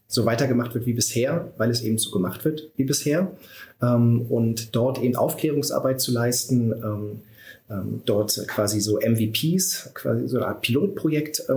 so 0.08 0.26
weitergemacht 0.26 0.74
wird 0.74 0.86
wie 0.86 0.94
bisher, 0.94 1.52
weil 1.58 1.70
es 1.70 1.82
eben 1.82 1.98
so 1.98 2.12
gemacht 2.12 2.46
wird 2.46 2.70
wie 2.76 2.84
bisher. 2.84 3.32
Und 3.80 4.76
dort 4.76 5.02
eben 5.02 5.16
Aufklärungsarbeit 5.16 6.00
zu 6.00 6.12
leisten, 6.12 7.22
dort 8.06 8.48
quasi 8.48 8.80
so 8.80 9.00
MVPs, 9.00 9.92
quasi 9.94 10.28
so 10.28 10.38
eine 10.38 10.48
Art 10.48 10.62
Pilotprojekt 10.62 11.44
äh, 11.50 11.54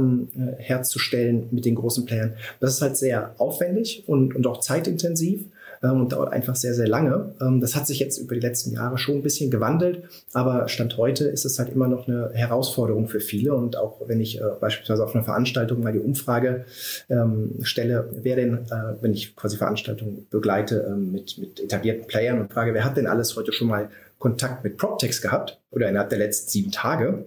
herzustellen 0.57 1.49
mit 1.51 1.65
den 1.65 1.75
großen 1.75 2.07
Playern. 2.07 2.35
Das 2.61 2.73
ist 2.73 2.83
halt 2.83 2.97
sehr 2.97 3.35
aufwendig 3.39 4.05
und, 4.07 4.35
und 4.35 4.47
auch 4.47 4.61
zeitintensiv 4.61 5.45
und 5.81 6.13
dauert 6.13 6.33
einfach 6.33 6.57
sehr, 6.57 6.75
sehr 6.75 6.89
lange. 6.89 7.35
Ähm, 7.41 7.61
das 7.61 7.77
hat 7.77 7.87
sich 7.87 7.99
jetzt 7.99 8.19
über 8.19 8.35
die 8.35 8.41
letzten 8.41 8.73
Jahre 8.73 8.99
schon 8.99 9.17
ein 9.17 9.23
bisschen 9.23 9.51
gewandelt, 9.51 10.03
aber 10.33 10.69
Stand 10.69 10.97
heute 10.97 11.25
ist 11.25 11.45
es 11.45 11.59
halt 11.59 11.71
immer 11.71 11.89
noch 11.89 12.09
eine 12.09 12.31
Herausforderung 12.33 13.09
für 13.09 13.21
viele. 13.21 13.55
Und 13.55 13.77
auch 13.77 14.01
wenn 14.07 14.21
ich 14.21 14.41
äh, 14.41 14.45
beispielsweise 14.61 15.05
auf 15.05 15.15
einer 15.15 15.25
Veranstaltung 15.25 15.83
mal 15.83 15.93
die 15.93 15.99
Umfrage 15.99 16.65
ähm, 17.09 17.55
stelle, 17.63 18.11
wer 18.23 18.37
denn, 18.37 18.55
äh, 18.71 18.95
wenn 19.01 19.13
ich 19.13 19.37
quasi 19.37 19.57
Veranstaltungen 19.57 20.27
begleite 20.31 20.87
ähm, 20.89 21.13
mit, 21.13 21.39
mit 21.39 21.61
etablierten 21.61 22.07
Playern 22.07 22.41
und 22.41 22.53
frage, 22.53 22.75
wer 22.75 22.85
hat 22.85 22.97
denn 22.97 23.07
alles 23.07 23.37
heute 23.37 23.53
schon 23.53 23.69
mal 23.69 23.91
Kontakt 24.19 24.65
mit 24.65 24.77
PropTechs 24.77 25.23
gehabt 25.23 25.61
oder 25.71 25.89
innerhalb 25.89 26.11
der 26.11 26.19
letzten 26.19 26.51
sieben 26.51 26.73
Tage, 26.73 27.27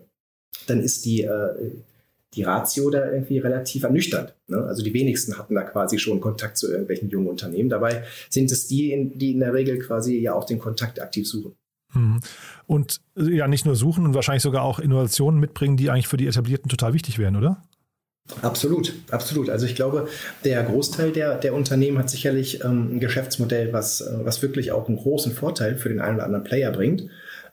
dann 0.67 0.81
ist 0.81 1.05
die 1.05 1.23
äh, 1.23 1.71
die 2.33 2.43
Ratio 2.43 2.89
da 2.89 3.11
irgendwie 3.11 3.39
relativ 3.39 3.83
ernüchternd. 3.83 4.33
Ne? 4.47 4.57
Also 4.57 4.83
die 4.83 4.93
wenigsten 4.93 5.37
hatten 5.37 5.55
da 5.55 5.63
quasi 5.63 5.99
schon 5.99 6.21
Kontakt 6.21 6.57
zu 6.57 6.69
irgendwelchen 6.69 7.09
jungen 7.09 7.27
Unternehmen. 7.27 7.69
Dabei 7.69 8.03
sind 8.29 8.51
es 8.51 8.67
die, 8.67 9.11
die 9.15 9.31
in 9.31 9.39
der 9.39 9.53
Regel 9.53 9.79
quasi 9.79 10.17
ja 10.17 10.33
auch 10.33 10.45
den 10.45 10.59
Kontakt 10.59 11.01
aktiv 11.01 11.27
suchen. 11.27 11.55
Mhm. 11.93 12.21
Und 12.67 13.01
äh, 13.17 13.35
ja, 13.35 13.47
nicht 13.47 13.65
nur 13.65 13.75
suchen 13.75 14.05
und 14.05 14.13
wahrscheinlich 14.13 14.43
sogar 14.43 14.63
auch 14.63 14.79
Innovationen 14.79 15.39
mitbringen, 15.39 15.77
die 15.77 15.89
eigentlich 15.89 16.07
für 16.07 16.17
die 16.17 16.27
Etablierten 16.27 16.69
total 16.69 16.93
wichtig 16.93 17.19
wären, 17.19 17.35
oder? 17.35 17.63
Absolut, 18.41 18.93
absolut. 19.09 19.49
Also 19.49 19.65
ich 19.65 19.75
glaube, 19.75 20.07
der 20.45 20.63
Großteil 20.63 21.11
der, 21.11 21.37
der 21.37 21.53
Unternehmen 21.53 21.97
hat 21.97 22.09
sicherlich 22.09 22.63
ähm, 22.63 22.95
ein 22.95 22.99
Geschäftsmodell, 22.99 23.73
was, 23.73 24.01
äh, 24.01 24.19
was 24.23 24.41
wirklich 24.41 24.71
auch 24.71 24.87
einen 24.87 24.97
großen 24.97 25.33
Vorteil 25.33 25.75
für 25.75 25.89
den 25.89 25.99
einen 25.99 26.15
oder 26.15 26.25
anderen 26.25 26.45
Player 26.45 26.71
bringt. 26.71 27.09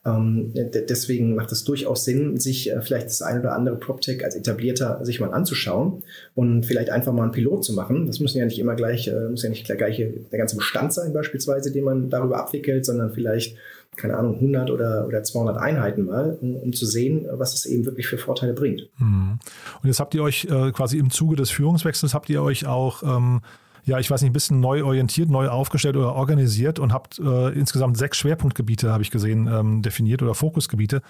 Ähm, 0.09 0.53
deswegen 0.55 1.35
macht 1.35 1.53
es 1.53 1.65
durchaus 1.65 2.05
Sinn, 2.05 2.39
sich 2.39 2.71
äh, 2.71 2.81
vielleicht 2.81 3.07
das 3.07 3.23
ein 3.23 3.41
oder 3.41 3.55
andere 3.55 3.77
PropTech 3.77 4.25
als 4.25 4.35
etablierter 4.35 5.05
sich 5.05 5.21
mal 5.21 5.33
anzuschauen 5.33 6.03
und 6.35 6.65
vielleicht 6.65 6.91
einfach 6.91 7.13
mal 7.13 7.25
einen 7.25 7.33
Pilot 7.33 7.65
zu 7.65 7.75
machen. 7.75 8.07
Das 8.07 8.21
müssen 8.21 8.39
ja 8.39 8.45
nicht 8.45 8.59
immer 8.59 8.75
gleich, 8.75 9.09
äh, 9.09 9.29
muss 9.29 9.43
ja 9.43 9.51
nicht 9.51 9.65
gleich 9.67 9.97
der 9.99 10.39
ganze 10.39 10.57
Bestand 10.57 10.93
sein 10.93 11.13
beispielsweise, 11.13 11.73
den 11.73 11.85
man 11.85 12.11
darüber 12.11 12.39
abwickelt, 12.39 12.87
sondern 12.87 13.13
vielleicht 13.13 13.57
keine 13.97 14.17
Ahnung, 14.17 14.37
100 14.37 14.71
oder, 14.71 15.07
oder 15.09 15.23
200 15.25 15.57
Einheiten 15.59 16.05
mal, 16.05 16.39
um, 16.41 16.55
um, 16.57 16.73
zu 16.73 16.87
sehen, 16.87 17.27
was 17.33 17.55
es 17.55 17.67
eben 17.67 17.85
wirklich 17.85 18.07
für 18.07 18.17
Vorteile 18.17 18.55
bringt. 18.55 18.89
Mhm. 18.99 19.41
Und 19.83 19.89
jetzt 19.89 19.99
habt 19.99 20.15
ihr 20.15 20.23
euch 20.23 20.45
äh, 20.45 20.71
quasi 20.71 20.99
im 20.99 21.11
Zuge 21.11 21.35
des 21.35 21.51
Führungswechsels, 21.51 22.15
habt 22.15 22.31
ihr 22.31 22.43
euch 22.43 22.67
auch 22.67 23.03
ähm, 23.03 23.41
ja, 23.89 23.99
ich 23.99 24.11
weiß 24.11 24.21
nicht, 24.21 24.31
ein 24.31 24.35
bisschen 24.35 24.61
neu 24.61 24.85
orientiert, 24.85 25.31
neu 25.31 25.49
aufgestellt 25.49 25.97
oder 25.97 26.15
organisiert 26.15 26.79
und 26.79 26.93
habt 26.93 27.19
äh, 27.19 27.49
insgesamt 27.51 27.97
sechs 27.97 28.19
Schwerpunktgebiete, 28.19 28.93
habe 28.93 29.03
ich 29.03 29.11
gesehen, 29.11 29.49
ähm, 29.51 29.81
definiert 29.81 30.23
oder 30.23 30.35
Fokusgebiete. 30.35 31.01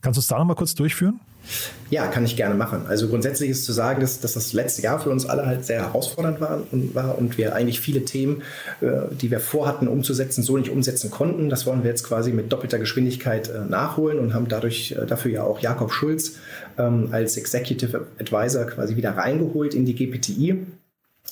Kannst 0.00 0.16
du 0.16 0.20
es 0.20 0.26
da 0.26 0.38
nochmal 0.38 0.56
kurz 0.56 0.74
durchführen? 0.74 1.20
Ja, 1.90 2.06
kann 2.06 2.24
ich 2.24 2.34
gerne 2.34 2.54
machen. 2.54 2.86
Also 2.88 3.08
grundsätzlich 3.08 3.50
ist 3.50 3.64
zu 3.64 3.72
sagen, 3.72 4.00
dass, 4.00 4.20
dass 4.20 4.32
das 4.32 4.52
letzte 4.52 4.82
Jahr 4.82 4.98
für 4.98 5.10
uns 5.10 5.26
alle 5.26 5.44
halt 5.44 5.64
sehr 5.64 5.82
herausfordernd 5.82 6.40
war 6.40 6.62
und, 6.72 6.94
war 6.94 7.18
und 7.18 7.36
wir 7.36 7.54
eigentlich 7.54 7.80
viele 7.80 8.04
Themen, 8.04 8.42
äh, 8.80 9.02
die 9.12 9.30
wir 9.30 9.38
vorhatten 9.38 9.86
umzusetzen, 9.86 10.42
so 10.42 10.56
nicht 10.56 10.70
umsetzen 10.70 11.10
konnten. 11.10 11.50
Das 11.50 11.66
wollen 11.66 11.82
wir 11.84 11.90
jetzt 11.90 12.04
quasi 12.04 12.32
mit 12.32 12.50
doppelter 12.50 12.78
Geschwindigkeit 12.78 13.48
äh, 13.48 13.60
nachholen 13.68 14.18
und 14.18 14.32
haben 14.32 14.48
dadurch 14.48 14.92
äh, 14.92 15.06
dafür 15.06 15.30
ja 15.30 15.44
auch 15.44 15.60
Jakob 15.60 15.92
Schulz 15.92 16.36
ähm, 16.78 17.08
als 17.12 17.36
Executive 17.36 18.06
Advisor 18.18 18.64
quasi 18.64 18.96
wieder 18.96 19.10
reingeholt 19.16 19.74
in 19.74 19.84
die 19.84 19.94
GPTI 19.94 20.66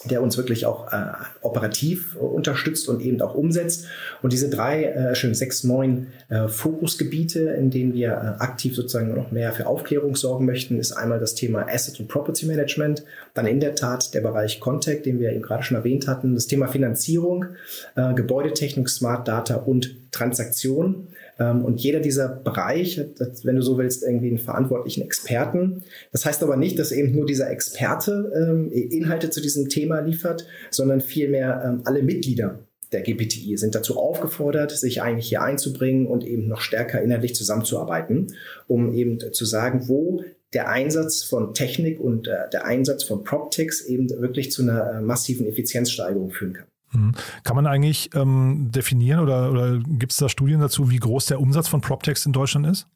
der 0.04 0.22
uns 0.22 0.38
wirklich 0.38 0.64
auch 0.64 0.90
äh, 0.92 1.12
operativ 1.42 2.16
unterstützt 2.16 2.88
und 2.88 3.02
eben 3.02 3.20
auch 3.20 3.34
umsetzt. 3.34 3.86
Und 4.22 4.32
diese 4.32 4.48
drei, 4.48 4.84
äh, 4.84 5.14
schon 5.14 5.34
sechs, 5.34 5.62
neun 5.62 6.06
äh, 6.30 6.48
Fokusgebiete, 6.48 7.40
in 7.50 7.70
denen 7.70 7.92
wir 7.92 8.08
äh, 8.08 8.42
aktiv 8.42 8.74
sozusagen 8.74 9.14
noch 9.14 9.30
mehr 9.30 9.52
für 9.52 9.66
Aufklärung 9.66 10.16
sorgen 10.16 10.46
möchten, 10.46 10.78
ist 10.78 10.92
einmal 10.92 11.18
das 11.18 11.34
Thema 11.34 11.66
Asset 11.68 12.00
und 12.00 12.08
Property 12.08 12.46
Management, 12.46 13.04
dann 13.34 13.46
in 13.46 13.60
der 13.60 13.74
Tat 13.74 14.14
der 14.14 14.22
Bereich 14.22 14.58
Contact, 14.58 15.04
den 15.04 15.20
wir 15.20 15.32
eben 15.32 15.42
gerade 15.42 15.64
schon 15.64 15.76
erwähnt 15.76 16.08
hatten, 16.08 16.34
das 16.34 16.46
Thema 16.46 16.68
Finanzierung, 16.68 17.46
äh, 17.94 18.14
Gebäudetechnik, 18.14 18.88
Smart 18.88 19.28
Data 19.28 19.56
und 19.56 19.96
Transaktion. 20.12 21.08
Ähm, 21.40 21.64
und 21.64 21.80
jeder 21.80 21.98
dieser 22.00 22.28
Bereiche, 22.28 23.10
wenn 23.42 23.56
du 23.56 23.62
so 23.62 23.78
willst, 23.78 24.04
irgendwie 24.04 24.28
einen 24.28 24.38
verantwortlichen 24.38 25.02
Experten. 25.02 25.82
Das 26.12 26.24
heißt 26.24 26.42
aber 26.42 26.56
nicht, 26.56 26.78
dass 26.78 26.92
eben 26.92 27.12
nur 27.12 27.26
dieser 27.26 27.50
Experte 27.50 28.30
ähm, 28.36 28.70
Inhalte 28.70 29.30
zu 29.30 29.40
diesem 29.40 29.68
Thema 29.68 30.00
liefert, 30.00 30.46
sondern 30.70 31.00
vielmehr 31.00 31.62
ähm, 31.64 31.82
alle 31.84 32.02
Mitglieder 32.02 32.60
der 32.92 33.02
GPTI 33.02 33.56
sind 33.56 33.74
dazu 33.76 33.98
aufgefordert, 33.98 34.72
sich 34.72 35.00
eigentlich 35.00 35.28
hier 35.28 35.42
einzubringen 35.42 36.06
und 36.06 36.26
eben 36.26 36.48
noch 36.48 36.60
stärker 36.60 37.00
inhaltlich 37.00 37.36
zusammenzuarbeiten, 37.36 38.34
um 38.66 38.92
eben 38.92 39.20
zu 39.32 39.44
sagen, 39.44 39.88
wo 39.88 40.24
der 40.52 40.68
Einsatz 40.68 41.22
von 41.22 41.54
Technik 41.54 42.00
und 42.00 42.26
äh, 42.26 42.50
der 42.52 42.64
Einsatz 42.64 43.04
von 43.04 43.22
PropTechs 43.22 43.82
eben 43.82 44.10
wirklich 44.10 44.50
zu 44.50 44.62
einer 44.62 44.94
äh, 44.94 45.00
massiven 45.00 45.46
Effizienzsteigerung 45.46 46.32
führen 46.32 46.54
kann. 46.54 46.66
Mhm. 46.92 47.12
Kann 47.44 47.56
man 47.56 47.66
eigentlich 47.66 48.10
ähm, 48.14 48.70
definieren 48.72 49.20
oder, 49.20 49.50
oder 49.50 49.78
gibt 49.78 50.12
es 50.12 50.18
da 50.18 50.28
Studien 50.28 50.60
dazu, 50.60 50.90
wie 50.90 50.98
groß 50.98 51.26
der 51.26 51.40
Umsatz 51.40 51.68
von 51.68 51.80
PropTechs 51.80 52.26
in 52.26 52.32
Deutschland 52.32 52.66
ist? 52.66 52.86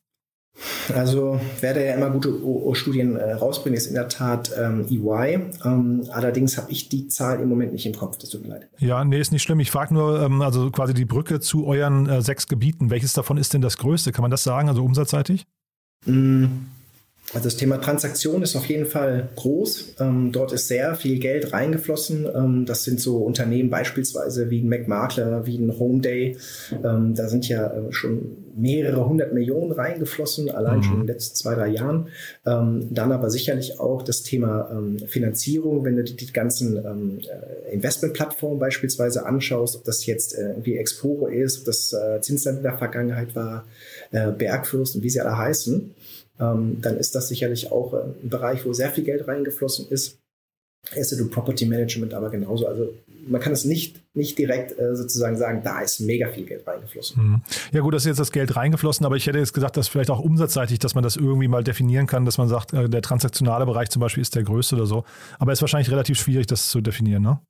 Also, 0.95 1.41
wer 1.61 1.75
da 1.75 1.81
ja 1.81 1.95
immer 1.95 2.11
gute 2.11 2.33
Studien 2.75 3.17
äh, 3.17 3.33
rausbringt, 3.33 3.77
ist 3.77 3.89
in 3.89 3.95
der 3.95 4.09
Tat 4.09 4.53
ähm, 4.57 4.87
EY. 4.89 5.51
Ähm, 5.65 6.07
allerdings 6.13 6.57
habe 6.57 6.71
ich 6.71 6.89
die 6.89 7.09
Zahl 7.09 7.41
im 7.41 7.49
Moment 7.49 7.73
nicht 7.73 7.87
im 7.87 7.95
Kopf, 7.95 8.19
das 8.19 8.31
tut 8.31 8.43
mir 8.43 8.49
leid. 8.49 8.69
Ja, 8.79 9.05
nee, 9.05 9.19
ist 9.19 9.33
nicht 9.33 9.43
schlimm. 9.43 9.59
Ich 9.59 9.73
frage 9.73 9.93
nur, 9.93 10.23
ähm, 10.23 10.43
also 10.43 10.71
quasi 10.71 10.95
die 10.95 11.05
Brücke 11.05 11.41
zu 11.41 11.67
euren 11.67 12.09
äh, 12.09 12.23
sechs 12.23 12.47
Gebieten. 12.47 12.91
Welches 12.91 13.15
davon 13.15 13.37
ist 13.37 13.53
denn 13.53 13.63
das 13.63 13.79
größte? 13.79 14.13
Kann 14.13 14.23
man 14.23 14.31
das 14.31 14.45
sagen, 14.45 14.69
also 14.69 14.85
umsatzseitig? 14.85 15.45
Mm. 16.07 16.47
Also 17.35 17.47
das 17.49 17.57
Thema 17.57 17.79
Transaktion 17.79 18.43
ist 18.43 18.55
auf 18.55 18.67
jeden 18.67 18.87
Fall 18.87 19.29
groß. 19.35 19.95
Ähm, 19.99 20.31
dort 20.31 20.53
ist 20.53 20.69
sehr 20.69 20.95
viel 20.95 21.19
Geld 21.19 21.53
reingeflossen. 21.53 22.29
Ähm, 22.33 22.65
das 22.65 22.85
sind 22.85 23.01
so 23.01 23.19
Unternehmen 23.19 23.71
beispielsweise 23.71 24.51
wie 24.51 24.61
ein 24.61 24.69
McMakler, 24.69 25.45
wie 25.45 25.59
ein 25.59 25.77
Homeday. 25.77 26.37
Ähm, 26.85 27.15
da 27.17 27.27
sind 27.27 27.49
ja 27.49 27.67
äh, 27.67 27.93
schon 27.93 28.37
mehrere 28.57 29.09
hundert 29.09 29.33
Millionen 29.33 29.73
reingeflossen, 29.73 30.49
allein 30.49 30.79
mhm. 30.79 30.83
schon 30.85 30.95
in 30.95 31.01
den 31.01 31.07
letzten 31.09 31.35
zwei, 31.35 31.57
drei 31.57 31.69
Jahren. 31.69 32.09
Ähm, 32.47 32.87
dann 32.93 33.11
aber 33.11 33.29
sicherlich 33.31 33.81
auch 33.81 34.03
das 34.03 34.23
Thema 34.23 34.71
ähm, 34.71 35.01
Finanzierung, 35.09 35.85
wenn 35.85 35.97
du 35.97 36.05
die, 36.05 36.15
die 36.15 36.33
ganzen 36.33 36.77
ähm, 36.77 37.19
äh, 37.19 37.75
Investmentplattformen 37.75 38.61
beispielsweise 38.61 39.27
anschaust, 39.27 39.75
ob 39.75 39.83
das 39.83 40.07
jetzt 40.07 40.39
äh, 40.39 40.55
wie 40.63 40.77
Exporo 40.77 41.27
ist, 41.27 41.59
ob 41.59 41.65
das 41.65 41.93
äh, 41.93 42.21
Zinsland 42.21 42.59
in 42.59 42.63
der 42.63 42.79
Vergangenheit 42.79 43.35
war, 43.35 43.65
äh, 44.13 44.31
Bergfürst 44.31 44.95
und 44.95 45.03
wie 45.03 45.11
sie 45.11 45.21
alle 45.21 45.37
heißen 45.37 45.93
ähm, 46.41 46.79
dann 46.81 46.97
ist 46.97 47.15
das 47.15 47.29
sicherlich 47.29 47.71
auch 47.71 47.95
äh, 47.95 48.03
ein 48.23 48.29
Bereich, 48.29 48.65
wo 48.65 48.73
sehr 48.73 48.91
viel 48.91 49.05
Geld 49.05 49.27
reingeflossen 49.29 49.89
ist. 49.89 50.19
Asset 50.97 51.21
und 51.21 51.31
Property 51.31 51.65
Management 51.65 52.13
aber 52.13 52.31
genauso. 52.31 52.67
Also 52.67 52.93
man 53.27 53.41
kann 53.41 53.53
es 53.53 53.65
nicht, 53.65 54.03
nicht 54.15 54.39
direkt 54.39 54.79
äh, 54.79 54.95
sozusagen 54.95 55.37
sagen, 55.37 55.63
da 55.65 55.81
ist 55.81 56.01
mega 56.01 56.29
viel 56.29 56.45
Geld 56.45 56.67
reingeflossen. 56.67 57.23
Mhm. 57.23 57.43
Ja 57.73 57.81
gut, 57.81 57.95
das 57.95 58.03
ist 58.03 58.09
jetzt 58.09 58.21
das 58.21 58.33
Geld 58.33 58.55
reingeflossen, 58.55 59.07
aber 59.07 59.17
ich 59.17 59.27
hätte 59.27 59.39
jetzt 59.39 59.55
gesagt, 59.55 59.77
dass 59.77 59.89
vielleicht 59.89 60.11
auch 60.11 60.21
umsatzseitig, 60.21 60.79
dass 60.79 60.95
man 60.95 61.03
das 61.03 61.17
irgendwie 61.17 61.49
mal 61.49 61.65
definieren 61.65 62.07
kann, 62.07 62.25
dass 62.25 62.37
man 62.37 62.49
sagt, 62.49 62.75
äh, 62.75 62.89
der 62.89 63.03
transaktionale 63.03 63.65
Bereich 63.65 63.89
zum 63.91 64.01
Beispiel 64.01 64.21
ist 64.21 64.35
der 64.35 64.43
größte 64.43 64.77
oder 64.77 64.87
so. 64.87 65.05
Aber 65.39 65.53
es 65.53 65.59
ist 65.59 65.63
wahrscheinlich 65.63 65.91
relativ 65.91 66.19
schwierig, 66.19 66.47
das 66.47 66.69
zu 66.69 66.81
definieren, 66.81 67.23
ne? 67.23 67.41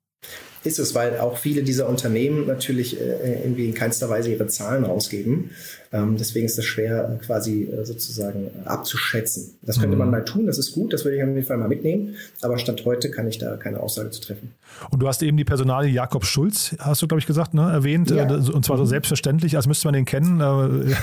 Ist 0.65 0.79
es, 0.79 0.95
weil 0.95 1.19
auch 1.19 1.37
viele 1.37 1.63
dieser 1.63 1.87
Unternehmen 1.87 2.47
natürlich 2.47 2.99
äh, 2.99 3.43
irgendwie 3.43 3.65
in 3.65 3.73
keinster 3.73 4.09
Weise 4.09 4.31
ihre 4.31 4.47
Zahlen 4.47 4.83
rausgeben. 4.83 5.51
Ähm, 5.91 6.17
deswegen 6.17 6.45
ist 6.47 6.57
es 6.57 6.65
schwer, 6.65 7.09
äh, 7.09 7.23
quasi 7.23 7.65
äh, 7.65 7.85
sozusagen 7.85 8.49
abzuschätzen. 8.65 9.57
Das 9.61 9.79
könnte 9.79 9.95
mhm. 9.95 9.99
man 9.99 10.11
mal 10.11 10.25
tun, 10.25 10.47
das 10.47 10.57
ist 10.57 10.73
gut, 10.73 10.91
das 10.91 11.05
würde 11.05 11.17
ich 11.17 11.23
auf 11.23 11.29
jeden 11.29 11.43
Fall 11.43 11.57
mal 11.57 11.67
mitnehmen. 11.67 12.15
Aber 12.41 12.57
Stand 12.57 12.83
heute 12.83 13.11
kann 13.11 13.27
ich 13.27 13.37
da 13.37 13.57
keine 13.57 13.79
Aussage 13.79 14.09
zu 14.09 14.21
treffen. 14.21 14.51
Und 14.89 15.01
du 15.01 15.07
hast 15.07 15.21
eben 15.21 15.37
die 15.37 15.45
Personalie 15.45 15.91
Jakob 15.91 16.25
Schulz, 16.25 16.75
hast 16.79 17.01
du, 17.01 17.07
glaube 17.07 17.19
ich, 17.19 17.27
gesagt, 17.27 17.53
ne, 17.53 17.71
erwähnt. 17.71 18.09
Ja. 18.09 18.25
Und 18.27 18.65
zwar 18.65 18.77
so 18.77 18.83
mhm. 18.83 18.89
selbstverständlich, 18.89 19.55
als 19.55 19.67
müsste 19.67 19.87
man 19.87 19.93
den 19.93 20.05
kennen. 20.05 20.41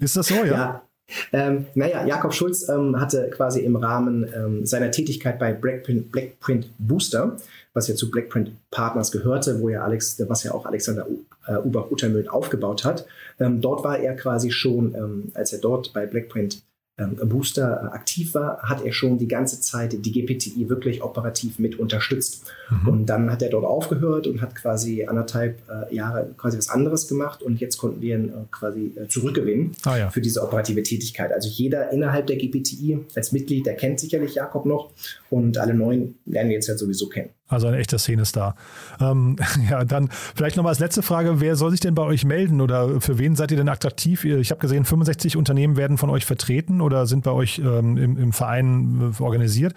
ist 0.00 0.16
das 0.16 0.28
so, 0.28 0.34
ja? 0.34 0.44
Ja, 0.44 0.87
ähm, 1.32 1.66
naja, 1.74 2.06
Jakob 2.06 2.34
Schulz 2.34 2.68
ähm, 2.68 3.00
hatte 3.00 3.30
quasi 3.30 3.60
im 3.60 3.76
Rahmen 3.76 4.26
ähm, 4.34 4.66
seiner 4.66 4.90
Tätigkeit 4.90 5.38
bei 5.38 5.52
Blackprint, 5.52 6.12
Blackprint 6.12 6.70
Booster, 6.78 7.36
was 7.72 7.88
ja 7.88 7.94
zu 7.94 8.10
Blackprint 8.10 8.50
Partners 8.70 9.10
gehörte, 9.12 9.60
wo 9.60 9.68
ja 9.68 9.82
Alex, 9.82 10.22
was 10.28 10.42
ja 10.44 10.52
auch 10.52 10.66
Alexander 10.66 11.06
äh, 11.46 11.56
Ubach-Uttermühlen 11.56 12.28
aufgebaut 12.28 12.84
hat. 12.84 13.06
Ähm, 13.40 13.60
dort 13.60 13.84
war 13.84 13.98
er 13.98 14.16
quasi 14.16 14.50
schon, 14.50 14.94
ähm, 14.94 15.32
als 15.34 15.52
er 15.52 15.60
dort 15.60 15.92
bei 15.92 16.06
Blackprint 16.06 16.62
Booster 17.06 17.82
äh, 17.84 17.94
aktiv 17.94 18.34
war, 18.34 18.58
hat 18.62 18.84
er 18.84 18.92
schon 18.92 19.18
die 19.18 19.28
ganze 19.28 19.60
Zeit 19.60 19.92
die 20.04 20.12
GPTI 20.12 20.68
wirklich 20.68 21.02
operativ 21.02 21.58
mit 21.58 21.78
unterstützt. 21.78 22.44
Mhm. 22.70 22.88
Und 22.88 23.06
dann 23.06 23.30
hat 23.30 23.42
er 23.42 23.50
dort 23.50 23.64
aufgehört 23.64 24.26
und 24.26 24.42
hat 24.42 24.54
quasi 24.54 25.04
anderthalb 25.04 25.58
äh, 25.68 25.94
Jahre 25.94 26.30
quasi 26.36 26.58
was 26.58 26.68
anderes 26.68 27.06
gemacht 27.06 27.42
und 27.42 27.60
jetzt 27.60 27.78
konnten 27.78 28.00
wir 28.00 28.16
ihn 28.16 28.28
äh, 28.30 28.32
quasi 28.50 28.92
zurückgewinnen 29.08 29.72
ah, 29.84 29.96
ja. 29.96 30.10
für 30.10 30.20
diese 30.20 30.42
operative 30.42 30.82
Tätigkeit. 30.82 31.32
Also 31.32 31.48
jeder 31.48 31.90
innerhalb 31.92 32.26
der 32.26 32.36
GPTI 32.36 32.98
als 33.14 33.32
Mitglied, 33.32 33.66
der 33.66 33.76
kennt 33.76 34.00
sicherlich 34.00 34.34
Jakob 34.34 34.66
noch 34.66 34.90
und 35.30 35.58
alle 35.58 35.74
neuen 35.74 36.16
lernen 36.26 36.50
wir 36.50 36.56
jetzt 36.56 36.68
ja 36.68 36.76
sowieso 36.76 37.08
kennen. 37.08 37.30
Also 37.48 37.66
ein 37.66 37.74
echter 37.74 37.98
Szenestar. 37.98 38.54
Ähm, 39.00 39.36
ja, 39.70 39.84
dann 39.84 40.10
vielleicht 40.10 40.56
nochmal 40.56 40.72
als 40.72 40.78
letzte 40.78 41.02
Frage, 41.02 41.40
wer 41.40 41.56
soll 41.56 41.70
sich 41.70 41.80
denn 41.80 41.94
bei 41.94 42.02
euch 42.02 42.24
melden 42.24 42.60
oder 42.60 43.00
für 43.00 43.18
wen 43.18 43.36
seid 43.36 43.50
ihr 43.50 43.56
denn 43.56 43.70
attraktiv? 43.70 44.24
Ich 44.24 44.50
habe 44.50 44.60
gesehen, 44.60 44.84
65 44.84 45.36
Unternehmen 45.36 45.76
werden 45.76 45.96
von 45.96 46.10
euch 46.10 46.26
vertreten 46.26 46.80
oder 46.80 47.06
sind 47.06 47.24
bei 47.24 47.30
euch 47.30 47.58
ähm, 47.58 47.96
im, 47.96 48.18
im 48.18 48.32
Verein 48.32 49.14
äh, 49.18 49.22
organisiert. 49.22 49.74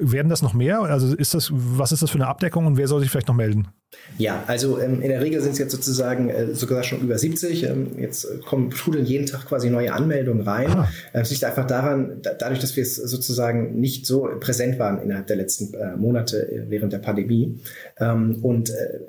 Werden 0.00 0.28
das 0.28 0.42
noch 0.42 0.54
mehr? 0.54 0.80
Also 0.80 1.14
ist 1.14 1.34
das, 1.34 1.50
was 1.52 1.92
ist 1.92 2.02
das 2.02 2.10
für 2.10 2.16
eine 2.16 2.26
Abdeckung 2.26 2.66
und 2.66 2.76
wer 2.76 2.88
soll 2.88 3.00
sich 3.00 3.10
vielleicht 3.10 3.28
noch 3.28 3.34
melden? 3.34 3.68
Ja, 4.18 4.44
also 4.46 4.78
ähm, 4.78 5.02
in 5.02 5.08
der 5.08 5.20
Regel 5.20 5.40
sind 5.40 5.52
es 5.52 5.58
jetzt 5.58 5.72
sozusagen 5.72 6.28
äh, 6.28 6.54
sogar 6.54 6.82
schon 6.84 7.00
über 7.00 7.18
70. 7.18 7.64
Ähm, 7.64 7.98
jetzt 7.98 8.26
kommen 8.46 8.70
trudeln 8.70 9.04
jeden 9.04 9.26
Tag 9.26 9.46
quasi 9.46 9.68
neue 9.68 9.92
Anmeldungen 9.92 10.46
rein. 10.46 10.70
Ah. 10.70 10.88
Äh, 11.12 11.22
liegt 11.28 11.44
einfach 11.44 11.66
daran, 11.66 12.20
da, 12.22 12.32
dadurch, 12.34 12.60
dass 12.60 12.76
wir 12.76 12.82
es 12.82 12.96
sozusagen 12.96 13.78
nicht 13.78 14.06
so 14.06 14.28
präsent 14.40 14.78
waren 14.78 15.02
innerhalb 15.02 15.26
der 15.26 15.36
letzten 15.36 15.74
äh, 15.74 15.96
Monate 15.96 16.50
äh, 16.50 16.64
während 16.68 16.92
der 16.92 16.98
Pandemie. 16.98 17.60
Ähm, 17.98 18.38
und 18.42 18.70
äh, 18.70 19.00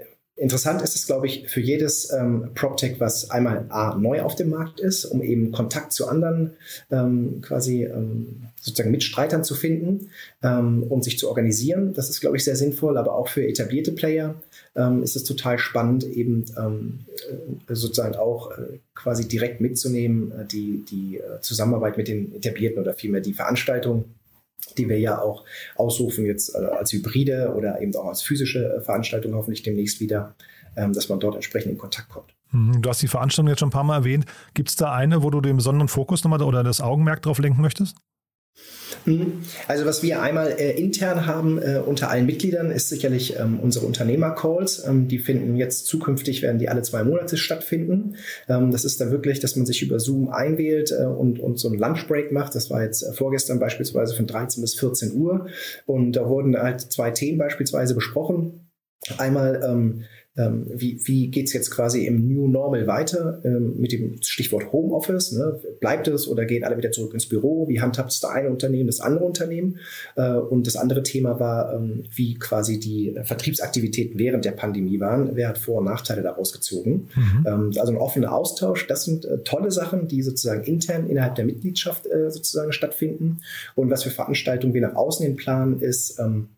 Interessant 0.42 0.82
ist 0.82 0.96
es, 0.96 1.06
glaube 1.06 1.28
ich, 1.28 1.48
für 1.50 1.60
jedes 1.60 2.12
ähm, 2.12 2.50
PropTech, 2.56 3.00
was 3.00 3.30
einmal 3.30 3.68
A, 3.70 3.96
neu 3.96 4.24
auf 4.24 4.34
dem 4.34 4.50
Markt 4.50 4.80
ist, 4.80 5.06
um 5.06 5.22
eben 5.22 5.52
Kontakt 5.52 5.94
zu 5.94 6.08
anderen 6.08 6.54
ähm, 6.90 7.42
quasi 7.44 7.84
ähm, 7.84 8.48
sozusagen 8.60 8.90
Mitstreitern 8.90 9.44
zu 9.44 9.54
finden 9.54 10.10
ähm, 10.42 10.82
und 10.90 11.04
sich 11.04 11.20
zu 11.20 11.30
organisieren. 11.30 11.94
Das 11.94 12.10
ist, 12.10 12.22
glaube 12.22 12.38
ich, 12.38 12.44
sehr 12.44 12.56
sinnvoll, 12.56 12.98
aber 12.98 13.14
auch 13.14 13.28
für 13.28 13.48
etablierte 13.48 13.92
Player 13.92 14.34
ähm, 14.76 15.04
ist 15.04 15.16
es 15.16 15.26
total 15.26 15.60
spannend, 15.60 16.06
eben 16.06 16.46
ähm, 16.58 17.02
äh, 17.70 17.76
sozusagen 17.76 18.16
auch 18.16 18.50
äh, 18.50 18.80
quasi 18.96 19.28
direkt 19.28 19.62
mitzunehmen, 19.62 20.32
äh, 20.32 20.46
die, 20.46 20.84
die 20.90 21.18
äh, 21.18 21.40
Zusammenarbeit 21.42 21.98
mit 21.98 22.08
den 22.08 22.34
etablierten 22.34 22.82
oder 22.82 22.96
vielmehr 22.96 23.22
die 23.22 23.34
Veranstaltung 23.34 24.06
die 24.78 24.88
wir 24.88 25.00
ja 25.00 25.22
auch 25.22 25.44
ausrufen 25.76 26.26
jetzt 26.26 26.56
äh, 26.56 26.60
als 26.60 26.94
Hybride 26.94 27.54
oder 27.56 27.82
eben 27.82 27.96
auch 27.96 28.08
als 28.08 28.22
physische 28.22 28.78
äh, 28.78 28.82
Veranstaltung 28.82 29.34
hoffentlich 29.34 29.64
demnächst 29.64 30.00
wieder, 30.00 30.36
ähm, 30.76 30.94
dass 30.94 31.10
man 31.10 31.20
dort 31.20 31.36
entsprechend 31.36 31.72
in 31.72 31.78
Kontakt 31.78 32.10
kommt. 32.10 32.34
Mhm. 32.52 32.82
Du 32.82 32.90
hast 32.90 33.02
die 33.02 33.08
Veranstaltung 33.08 33.50
jetzt 33.50 33.60
schon 33.60 33.70
ein 33.70 33.74
paar 33.74 33.84
Mal 33.84 33.98
erwähnt. 33.98 34.26
Gibt 34.54 34.70
es 34.70 34.76
da 34.76 34.94
eine, 34.94 35.24
wo 35.24 35.30
du 35.30 35.42
den 35.42 35.58
besonderen 35.58 35.88
Fokus 35.88 36.24
nochmal 36.24 36.42
oder 36.42 36.64
das 36.64 36.82
Augenmerk 36.82 37.22
drauf 37.22 37.40
lenken 37.40 37.62
möchtest? 37.62 37.96
Mhm. 39.06 39.44
Also 39.68 39.86
was 39.86 40.04
wir 40.04 40.22
einmal 40.22 40.50
äh, 40.52 40.72
intern 40.72 41.26
haben 41.26 41.58
äh, 41.62 41.82
unter 41.86 42.10
allen 42.10 42.26
Mitgliedern 42.26 42.72
ist 42.72 42.90
sicherlich 42.90 43.40
ähm, 43.40 43.60
unsere 43.60 43.86
Unternehmer-Calls. 43.86 44.86
Ähm, 44.88 45.08
die 45.08 45.20
finden 45.20 45.56
jetzt 45.56 45.88
zukünftig, 45.88 46.42
werden 46.42 46.60
die 46.60 46.70
alle 46.70 46.82
zwei 46.82 47.04
Monate 47.04 47.38
stattfinden. 47.38 48.16
Ähm, 48.48 48.72
das 48.72 48.86
ist 48.86 49.02
dann 49.02 49.12
wirklich, 49.12 49.40
dass 49.40 49.56
man 49.56 49.66
sich 49.66 49.82
über 49.82 50.00
Zoom 50.00 50.30
einwählt 50.30 50.92
äh, 50.92 51.06
und, 51.06 51.40
und 51.40 51.60
so 51.60 51.70
einen 51.70 51.80
Lunchbreak 51.80 52.32
macht. 52.32 52.56
Das 52.56 52.70
war 52.70 52.84
jetzt 52.84 53.04
äh, 53.04 53.14
vorgestern 53.14 53.60
beispielsweise 53.60 54.16
von 54.16 54.28
13 54.28 54.62
bis 54.62 54.76
14 54.76 55.14
Uhr. 55.14 55.48
Und 55.86 56.14
da 56.14 56.28
wurden 56.28 56.56
halt 56.56 56.82
zwei 56.82 57.12
Themen 57.12 57.38
beispielsweise 57.38 57.96
besprochen. 57.96 58.68
Einmal 59.18 59.62
ähm, 59.66 60.04
ähm, 60.38 60.66
wie, 60.74 61.00
wie 61.04 61.30
geht 61.30 61.48
es 61.48 61.54
jetzt 61.54 61.72
quasi 61.72 62.06
im 62.06 62.26
New 62.28 62.48
Normal 62.48 62.88
weiter 62.88 63.42
ähm, 63.44 63.76
mit 63.78 63.92
dem 63.92 64.22
Stichwort 64.22 64.72
Homeoffice? 64.72 65.34
Ne? 65.34 65.60
Bleibt 65.82 66.08
es 66.08 66.26
oder 66.26 66.46
gehen 66.46 66.64
alle 66.64 66.78
wieder 66.78 66.92
zurück 66.92 67.14
ins 67.14 67.28
Büro? 67.28 67.68
Wie 67.68 67.82
handhabt 67.82 68.12
es 68.12 68.22
das 68.22 68.32
eine 68.32 68.50
Unternehmen, 68.50 68.88
das 68.88 69.02
andere 69.02 69.26
Unternehmen? 69.26 69.80
Äh, 70.16 70.36
und 70.36 70.68
das 70.68 70.78
andere 70.78 71.04
Thema 71.04 71.40
war, 71.42 71.74
ähm, 71.74 72.06
wie 72.16 72.36
quasi 72.36 72.80
die 72.80 73.14
Vertriebsaktivitäten 73.24 74.18
während 74.20 74.46
der 74.46 74.52
Pandemie 74.52 75.02
waren. 75.02 75.36
Wer 75.36 75.50
hat 75.50 75.58
Vor- 75.58 75.80
und 75.80 75.86
Nachteile 75.86 76.22
daraus 76.22 76.54
gezogen? 76.54 77.10
Mhm. 77.14 77.46
Ähm, 77.46 77.72
also 77.78 77.92
ein 77.92 77.98
offener 77.98 78.32
Austausch, 78.32 78.88
das 78.88 79.04
sind 79.04 79.26
äh, 79.26 79.40
tolle 79.40 79.72
Sachen, 79.72 80.08
die 80.08 80.22
sozusagen 80.22 80.64
intern 80.64 81.10
innerhalb 81.10 81.36
der 81.36 81.44
Mitgliedschaft 81.44 82.06
äh, 82.06 82.32
sozusagen 82.32 82.72
stattfinden. 82.72 83.42
Und 83.76 83.90
was 83.90 84.04
für 84.04 84.12
Veranstaltungen 84.12 84.74
wir 84.74 84.82
nach 84.82 84.96
außen 84.96 85.26
hin 85.26 85.36
planen, 85.36 85.82
ist, 85.82 86.20
ähm, 86.20 86.50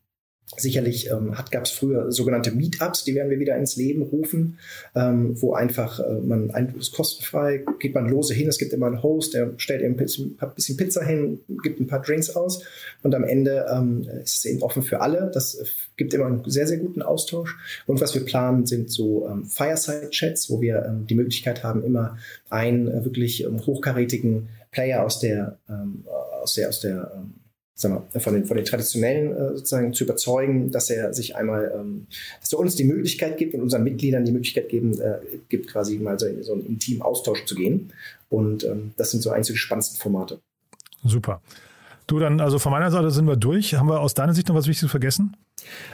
Sicherlich 0.57 1.09
ähm, 1.09 1.33
gab 1.51 1.65
es 1.65 1.71
früher 1.71 2.11
sogenannte 2.11 2.51
Meetups, 2.51 3.03
die 3.03 3.15
werden 3.15 3.31
wir 3.31 3.39
wieder 3.39 3.57
ins 3.57 3.75
Leben 3.75 4.03
rufen, 4.03 4.59
ähm, 4.95 5.41
wo 5.41 5.53
einfach 5.53 5.99
äh, 5.99 6.19
man 6.19 6.51
ein, 6.51 6.75
ist 6.77 6.93
kostenfrei, 6.93 7.63
geht 7.79 7.95
man 7.95 8.07
lose 8.07 8.33
hin, 8.33 8.47
es 8.47 8.59
gibt 8.59 8.71
immer 8.71 8.87
einen 8.87 9.01
Host, 9.01 9.33
der 9.33 9.53
stellt 9.57 9.81
eben 9.81 9.95
ein 9.95 9.97
bisschen, 9.97 10.37
Pizza 10.77 11.03
hin, 11.03 11.39
gibt 11.63 11.79
ein 11.79 11.87
paar 11.87 12.01
Drinks 12.01 12.35
aus 12.35 12.63
und 13.01 13.15
am 13.15 13.23
Ende 13.23 13.65
ähm, 13.71 14.07
ist 14.23 14.37
es 14.37 14.45
eben 14.45 14.61
offen 14.61 14.83
für 14.83 15.01
alle. 15.01 15.31
Das 15.33 15.55
äh, 15.55 15.65
gibt 15.97 16.13
immer 16.13 16.27
einen 16.27 16.43
sehr, 16.45 16.67
sehr 16.67 16.77
guten 16.77 17.01
Austausch. 17.01 17.57
Und 17.87 18.01
was 18.01 18.13
wir 18.13 18.23
planen, 18.23 18.65
sind 18.65 18.91
so 18.91 19.27
ähm, 19.27 19.45
Fireside-Chats, 19.45 20.49
wo 20.49 20.61
wir 20.61 20.85
ähm, 20.85 21.07
die 21.07 21.15
Möglichkeit 21.15 21.63
haben, 21.63 21.83
immer 21.83 22.17
einen 22.49 22.87
äh, 22.87 23.03
wirklich 23.03 23.43
ähm, 23.43 23.65
hochkarätigen 23.65 24.49
Player 24.71 25.03
aus 25.03 25.19
der, 25.19 25.57
ähm, 25.69 26.03
aus 26.41 26.53
der, 26.55 26.69
aus 26.69 26.81
der 26.81 27.11
ähm, 27.15 27.32
sagen 27.75 28.03
wir, 28.11 28.21
von 28.21 28.33
den, 28.33 28.45
von 28.45 28.57
den 28.57 28.65
traditionellen 28.65 29.31
äh, 29.31 29.55
sozusagen 29.55 29.93
zu 29.93 30.03
überzeugen, 30.03 30.71
dass 30.71 30.89
er 30.89 31.13
sich 31.13 31.35
einmal, 31.35 31.71
ähm, 31.75 32.07
dass 32.39 32.53
er 32.53 32.59
uns 32.59 32.75
die 32.75 32.83
Möglichkeit 32.83 33.37
gibt 33.37 33.53
und 33.55 33.61
unseren 33.61 33.83
Mitgliedern 33.83 34.25
die 34.25 34.31
Möglichkeit 34.31 34.69
geben, 34.69 34.99
äh, 34.99 35.19
gibt, 35.49 35.67
quasi 35.69 35.97
mal 35.97 36.19
so, 36.19 36.27
in 36.27 36.43
so 36.43 36.53
einen 36.53 36.65
intimen 36.65 37.01
Austausch 37.01 37.45
zu 37.45 37.55
gehen. 37.55 37.91
Und 38.29 38.63
ähm, 38.63 38.93
das 38.97 39.11
sind 39.11 39.21
so 39.21 39.31
eins 39.31 39.47
der 39.47 39.55
spannendsten 39.55 39.99
Formate. 39.99 40.39
Super. 41.03 41.41
Du, 42.07 42.19
dann, 42.19 42.39
also 42.41 42.59
von 42.59 42.71
meiner 42.71 42.91
Seite 42.91 43.11
sind 43.11 43.27
wir 43.27 43.37
durch. 43.37 43.75
Haben 43.75 43.87
wir 43.87 43.99
aus 43.99 44.13
deiner 44.13 44.33
Sicht 44.33 44.47
noch 44.47 44.55
was 44.55 44.67
Wichtiges 44.67 44.91
vergessen? 44.91 45.35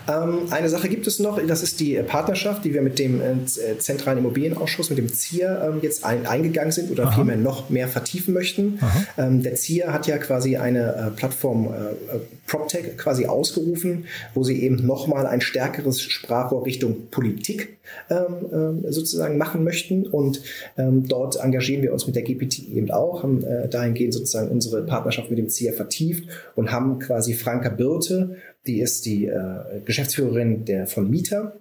Ähm, 0.08 0.48
eine 0.52 0.70
Sache 0.70 0.90
gibt 0.90 1.08
es 1.08 1.20
noch, 1.20 1.40
das 1.46 1.64
ist 1.64 1.80
die 1.80 1.96
Partnerschaft, 1.96 2.66
die 2.66 2.74
wir 2.74 2.82
mit 2.82 3.00
dem 3.00 3.22
äh, 3.22 3.78
Zentralen 3.78 4.20
Immobilienausschuss, 4.20 4.90
mit 4.90 4.98
dem 4.98 5.12
ZIA 5.12 5.68
ähm, 5.68 5.80
jetzt 5.82 6.04
ein, 6.04 6.26
eingegangen 6.26 6.72
sind 6.72 6.92
oder 6.92 7.06
Aha. 7.08 7.16
vielmehr 7.16 7.38
noch 7.38 7.70
mehr 7.70 7.88
vertiefen 7.88 8.34
möchten. 8.34 8.80
Ähm, 9.18 9.44
der 9.44 9.56
ZIA 9.56 9.94
hat 9.94 10.08
ja 10.08 10.18
quasi 10.18 10.58
eine 10.58 10.96
äh, 10.96 11.12
Plattform 11.16 11.68
äh, 11.68 12.16
äh, 12.16 12.20
PropTech 12.48 12.98
quasi 12.98 13.26
ausgerufen, 13.26 14.06
wo 14.34 14.44
sie 14.44 14.62
eben 14.64 14.86
nochmal 14.86 15.28
ein 15.28 15.42
stärkeres 15.42 16.02
Sprachrohr 16.02 16.66
Richtung 16.66 17.10
Politik 17.12 17.78
ähm, 18.10 18.84
äh, 18.86 18.92
sozusagen 18.92 19.38
machen 19.38 19.64
möchten. 19.64 20.08
Und 20.08 20.42
ähm, 20.78 21.08
dort 21.08 21.38
engagieren 21.38 21.84
wir 21.84 21.94
uns 21.94 22.08
mit 22.08 22.16
der 22.16 22.24
GPT 22.24 22.60
eben 22.70 22.92
auch, 22.92 23.24
haben 23.24 23.44
äh, 23.44 23.68
dahingehend 23.68 24.14
sozusagen 24.14 24.50
unsere 24.50 24.84
Partnerschaft 24.84 25.30
mit 25.30 25.38
dem 25.38 25.50
ZIA 25.50 25.74
vertieft 25.74 26.28
und 26.56 26.72
haben 26.72 27.00
quasi 27.00 27.34
Franka 27.34 27.70
Birte 27.70 28.36
die 28.68 28.82
ist 28.82 29.06
die 29.06 29.26
äh, 29.26 29.82
Geschäftsführerin 29.86 30.66
der, 30.66 30.88
von 30.88 31.10
Mieter 31.10 31.60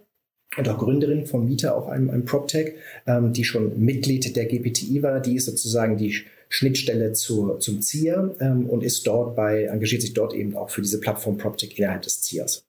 und 0.56 0.68
auch 0.68 0.78
Gründerin 0.78 1.26
von 1.26 1.44
Mieter, 1.44 1.76
auch 1.76 1.88
einem, 1.88 2.10
einem 2.10 2.24
PropTech, 2.24 2.74
ähm, 3.06 3.32
die 3.32 3.44
schon 3.44 3.78
Mitglied 3.78 4.34
der 4.34 4.46
GPTI 4.46 5.02
war. 5.02 5.20
Die 5.20 5.36
ist 5.36 5.46
sozusagen 5.46 5.96
die 5.96 6.24
Schnittstelle 6.48 7.12
zur, 7.12 7.60
zum 7.60 7.82
ZIA 7.82 8.34
ähm, 8.40 8.66
und 8.66 8.82
ist 8.82 9.06
dort 9.06 9.36
bei, 9.36 9.64
engagiert 9.64 10.02
sich 10.02 10.14
dort 10.14 10.32
eben 10.32 10.56
auch 10.56 10.70
für 10.70 10.82
diese 10.82 11.00
Plattform 11.00 11.36
PropTech 11.36 11.78
innerhalb 11.78 12.02
des 12.02 12.22
ZIAs. 12.22 12.64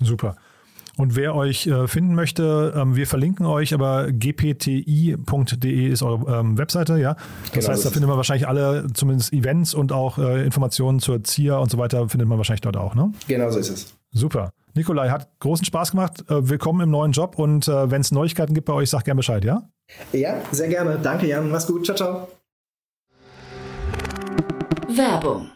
Super. 0.00 0.38
Und 0.98 1.14
wer 1.14 1.36
euch 1.36 1.68
äh, 1.68 1.86
finden 1.86 2.16
möchte, 2.16 2.74
ähm, 2.76 2.96
wir 2.96 3.06
verlinken 3.06 3.46
euch, 3.46 3.72
aber 3.72 4.10
gpti.de 4.10 5.86
ist 5.88 6.02
eure 6.02 6.40
ähm, 6.40 6.58
Webseite, 6.58 6.98
ja. 6.98 7.14
Das 7.14 7.52
genau, 7.52 7.68
heißt, 7.68 7.86
da 7.86 7.90
findet 7.90 8.08
man 8.08 8.16
wahrscheinlich 8.16 8.48
alle, 8.48 8.88
zumindest 8.94 9.32
Events 9.32 9.74
und 9.74 9.92
auch 9.92 10.18
äh, 10.18 10.44
Informationen 10.44 10.98
zur 10.98 11.22
ZIA 11.22 11.58
und 11.58 11.70
so 11.70 11.78
weiter, 11.78 12.08
findet 12.08 12.28
man 12.28 12.36
wahrscheinlich 12.36 12.62
dort 12.62 12.76
auch, 12.76 12.96
ne? 12.96 13.12
Genau 13.28 13.48
so 13.48 13.60
ist 13.60 13.70
es. 13.70 13.94
Super. 14.10 14.50
Nikolai, 14.74 15.10
hat 15.10 15.28
großen 15.38 15.64
Spaß 15.64 15.92
gemacht. 15.92 16.24
Äh, 16.28 16.48
willkommen 16.48 16.80
im 16.80 16.90
neuen 16.90 17.12
Job 17.12 17.38
und 17.38 17.68
wenn 17.68 18.00
es 18.00 18.10
Neuigkeiten 18.10 18.54
gibt 18.54 18.66
bei 18.66 18.72
euch, 18.72 18.90
sag 18.90 19.04
gerne 19.04 19.18
Bescheid, 19.18 19.44
ja? 19.44 19.62
Ja, 20.12 20.42
sehr 20.50 20.68
gerne. 20.68 20.98
Danke, 21.00 21.28
Jan. 21.28 21.48
Mach's 21.48 21.68
gut. 21.68 21.84
Ciao, 21.84 21.96
ciao. 21.96 22.28
Werbung. 24.88 25.48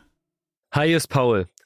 Hi, 0.72 0.94
ist 0.94 1.08
Paul. 1.08 1.48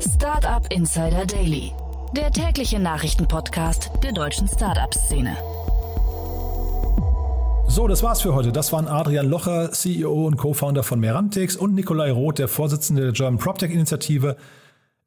Startup 0.00 0.66
Insider 0.72 1.26
Daily, 1.26 1.72
der 2.16 2.30
tägliche 2.30 2.78
Nachrichtenpodcast 2.78 3.90
der 4.02 4.12
deutschen 4.12 4.48
Startup-Szene. 4.48 5.36
So, 7.68 7.88
das 7.88 8.02
war's 8.02 8.22
für 8.22 8.34
heute. 8.34 8.52
Das 8.52 8.72
waren 8.72 8.88
Adrian 8.88 9.28
Locher, 9.28 9.72
CEO 9.72 10.26
und 10.26 10.36
Co-Founder 10.36 10.82
von 10.82 11.00
Merantix 11.00 11.56
und 11.56 11.74
Nikolai 11.74 12.10
Roth, 12.10 12.38
der 12.38 12.48
Vorsitzende 12.48 13.02
der 13.02 13.12
German 13.12 13.38
PropTech-Initiative. 13.38 14.36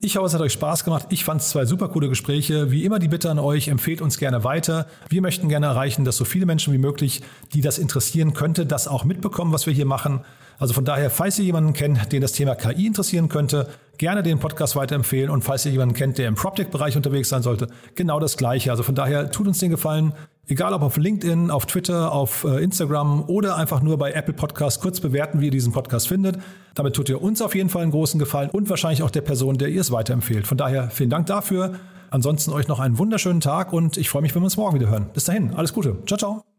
Ich 0.01 0.15
hoffe, 0.15 0.27
es 0.27 0.33
hat 0.33 0.41
euch 0.41 0.53
Spaß 0.53 0.85
gemacht. 0.85 1.07
Ich 1.09 1.25
fand 1.25 1.41
es 1.41 1.49
zwei 1.49 1.65
super 1.65 1.89
coole 1.89 2.07
Gespräche. 2.07 2.71
Wie 2.71 2.85
immer 2.85 2.99
die 2.99 3.09
Bitte 3.09 3.29
an 3.29 3.39
euch, 3.39 3.67
empfehlt 3.67 4.01
uns 4.01 4.17
gerne 4.17 4.43
weiter. 4.43 4.87
Wir 5.09 5.21
möchten 5.21 5.49
gerne 5.49 5.65
erreichen, 5.65 6.05
dass 6.05 6.15
so 6.15 6.25
viele 6.25 6.45
Menschen 6.45 6.73
wie 6.73 6.77
möglich, 6.77 7.21
die 7.53 7.61
das 7.61 7.77
interessieren 7.77 8.33
könnte, 8.33 8.65
das 8.65 8.87
auch 8.87 9.03
mitbekommen, 9.03 9.51
was 9.51 9.65
wir 9.65 9.73
hier 9.73 9.85
machen. 9.85 10.23
Also 10.59 10.73
von 10.73 10.85
daher, 10.85 11.09
falls 11.09 11.39
ihr 11.39 11.45
jemanden 11.45 11.73
kennt, 11.73 12.11
den 12.11 12.21
das 12.21 12.33
Thema 12.33 12.53
KI 12.55 12.85
interessieren 12.85 13.29
könnte, 13.29 13.67
gerne 13.97 14.23
den 14.23 14.39
Podcast 14.39 14.75
weiterempfehlen 14.75 15.29
und 15.29 15.43
falls 15.43 15.65
ihr 15.65 15.71
jemanden 15.71 15.95
kennt, 15.95 16.17
der 16.17 16.27
im 16.27 16.35
PropTech-Bereich 16.35 16.97
unterwegs 16.97 17.29
sein 17.29 17.41
sollte, 17.41 17.67
genau 17.95 18.19
das 18.19 18.37
Gleiche. 18.37 18.71
Also 18.71 18.83
von 18.83 18.95
daher, 18.95 19.31
tut 19.31 19.47
uns 19.47 19.59
den 19.59 19.71
Gefallen, 19.71 20.13
egal 20.47 20.73
ob 20.73 20.81
auf 20.81 20.97
LinkedIn, 20.97 21.49
auf 21.49 21.65
Twitter, 21.65 22.11
auf 22.11 22.43
äh, 22.43 22.61
Instagram 22.63 23.23
oder 23.27 23.55
einfach 23.55 23.81
nur 23.81 23.97
bei 23.97 24.11
Apple 24.11 24.33
Podcasts 24.33 24.81
kurz 24.81 24.99
bewerten, 24.99 25.39
wie 25.39 25.45
ihr 25.45 25.51
diesen 25.51 25.71
Podcast 25.71 26.07
findet. 26.07 26.37
Damit 26.75 26.95
tut 26.95 27.09
ihr 27.09 27.21
uns 27.21 27.41
auf 27.41 27.55
jeden 27.55 27.69
Fall 27.69 27.83
einen 27.83 27.91
großen 27.91 28.19
Gefallen 28.19 28.49
und 28.49 28.69
wahrscheinlich 28.69 29.03
auch 29.03 29.11
der 29.11 29.21
Person, 29.21 29.57
der 29.57 29.69
ihr 29.69 29.81
es 29.81 29.91
weiterempfehlt. 29.91 30.45
Von 30.45 30.57
daher, 30.57 30.89
vielen 30.89 31.09
Dank 31.09 31.27
dafür. 31.27 31.75
Ansonsten 32.11 32.51
euch 32.51 32.67
noch 32.67 32.79
einen 32.79 32.97
wunderschönen 32.97 33.39
Tag 33.39 33.71
und 33.71 33.95
ich 33.95 34.09
freue 34.09 34.23
mich, 34.23 34.33
wenn 34.33 34.41
wir 34.41 34.45
uns 34.45 34.57
morgen 34.57 34.75
wieder 34.75 34.89
hören. 34.89 35.09
Bis 35.13 35.25
dahin, 35.25 35.53
alles 35.53 35.73
Gute. 35.73 35.97
Ciao, 36.05 36.17
ciao. 36.17 36.58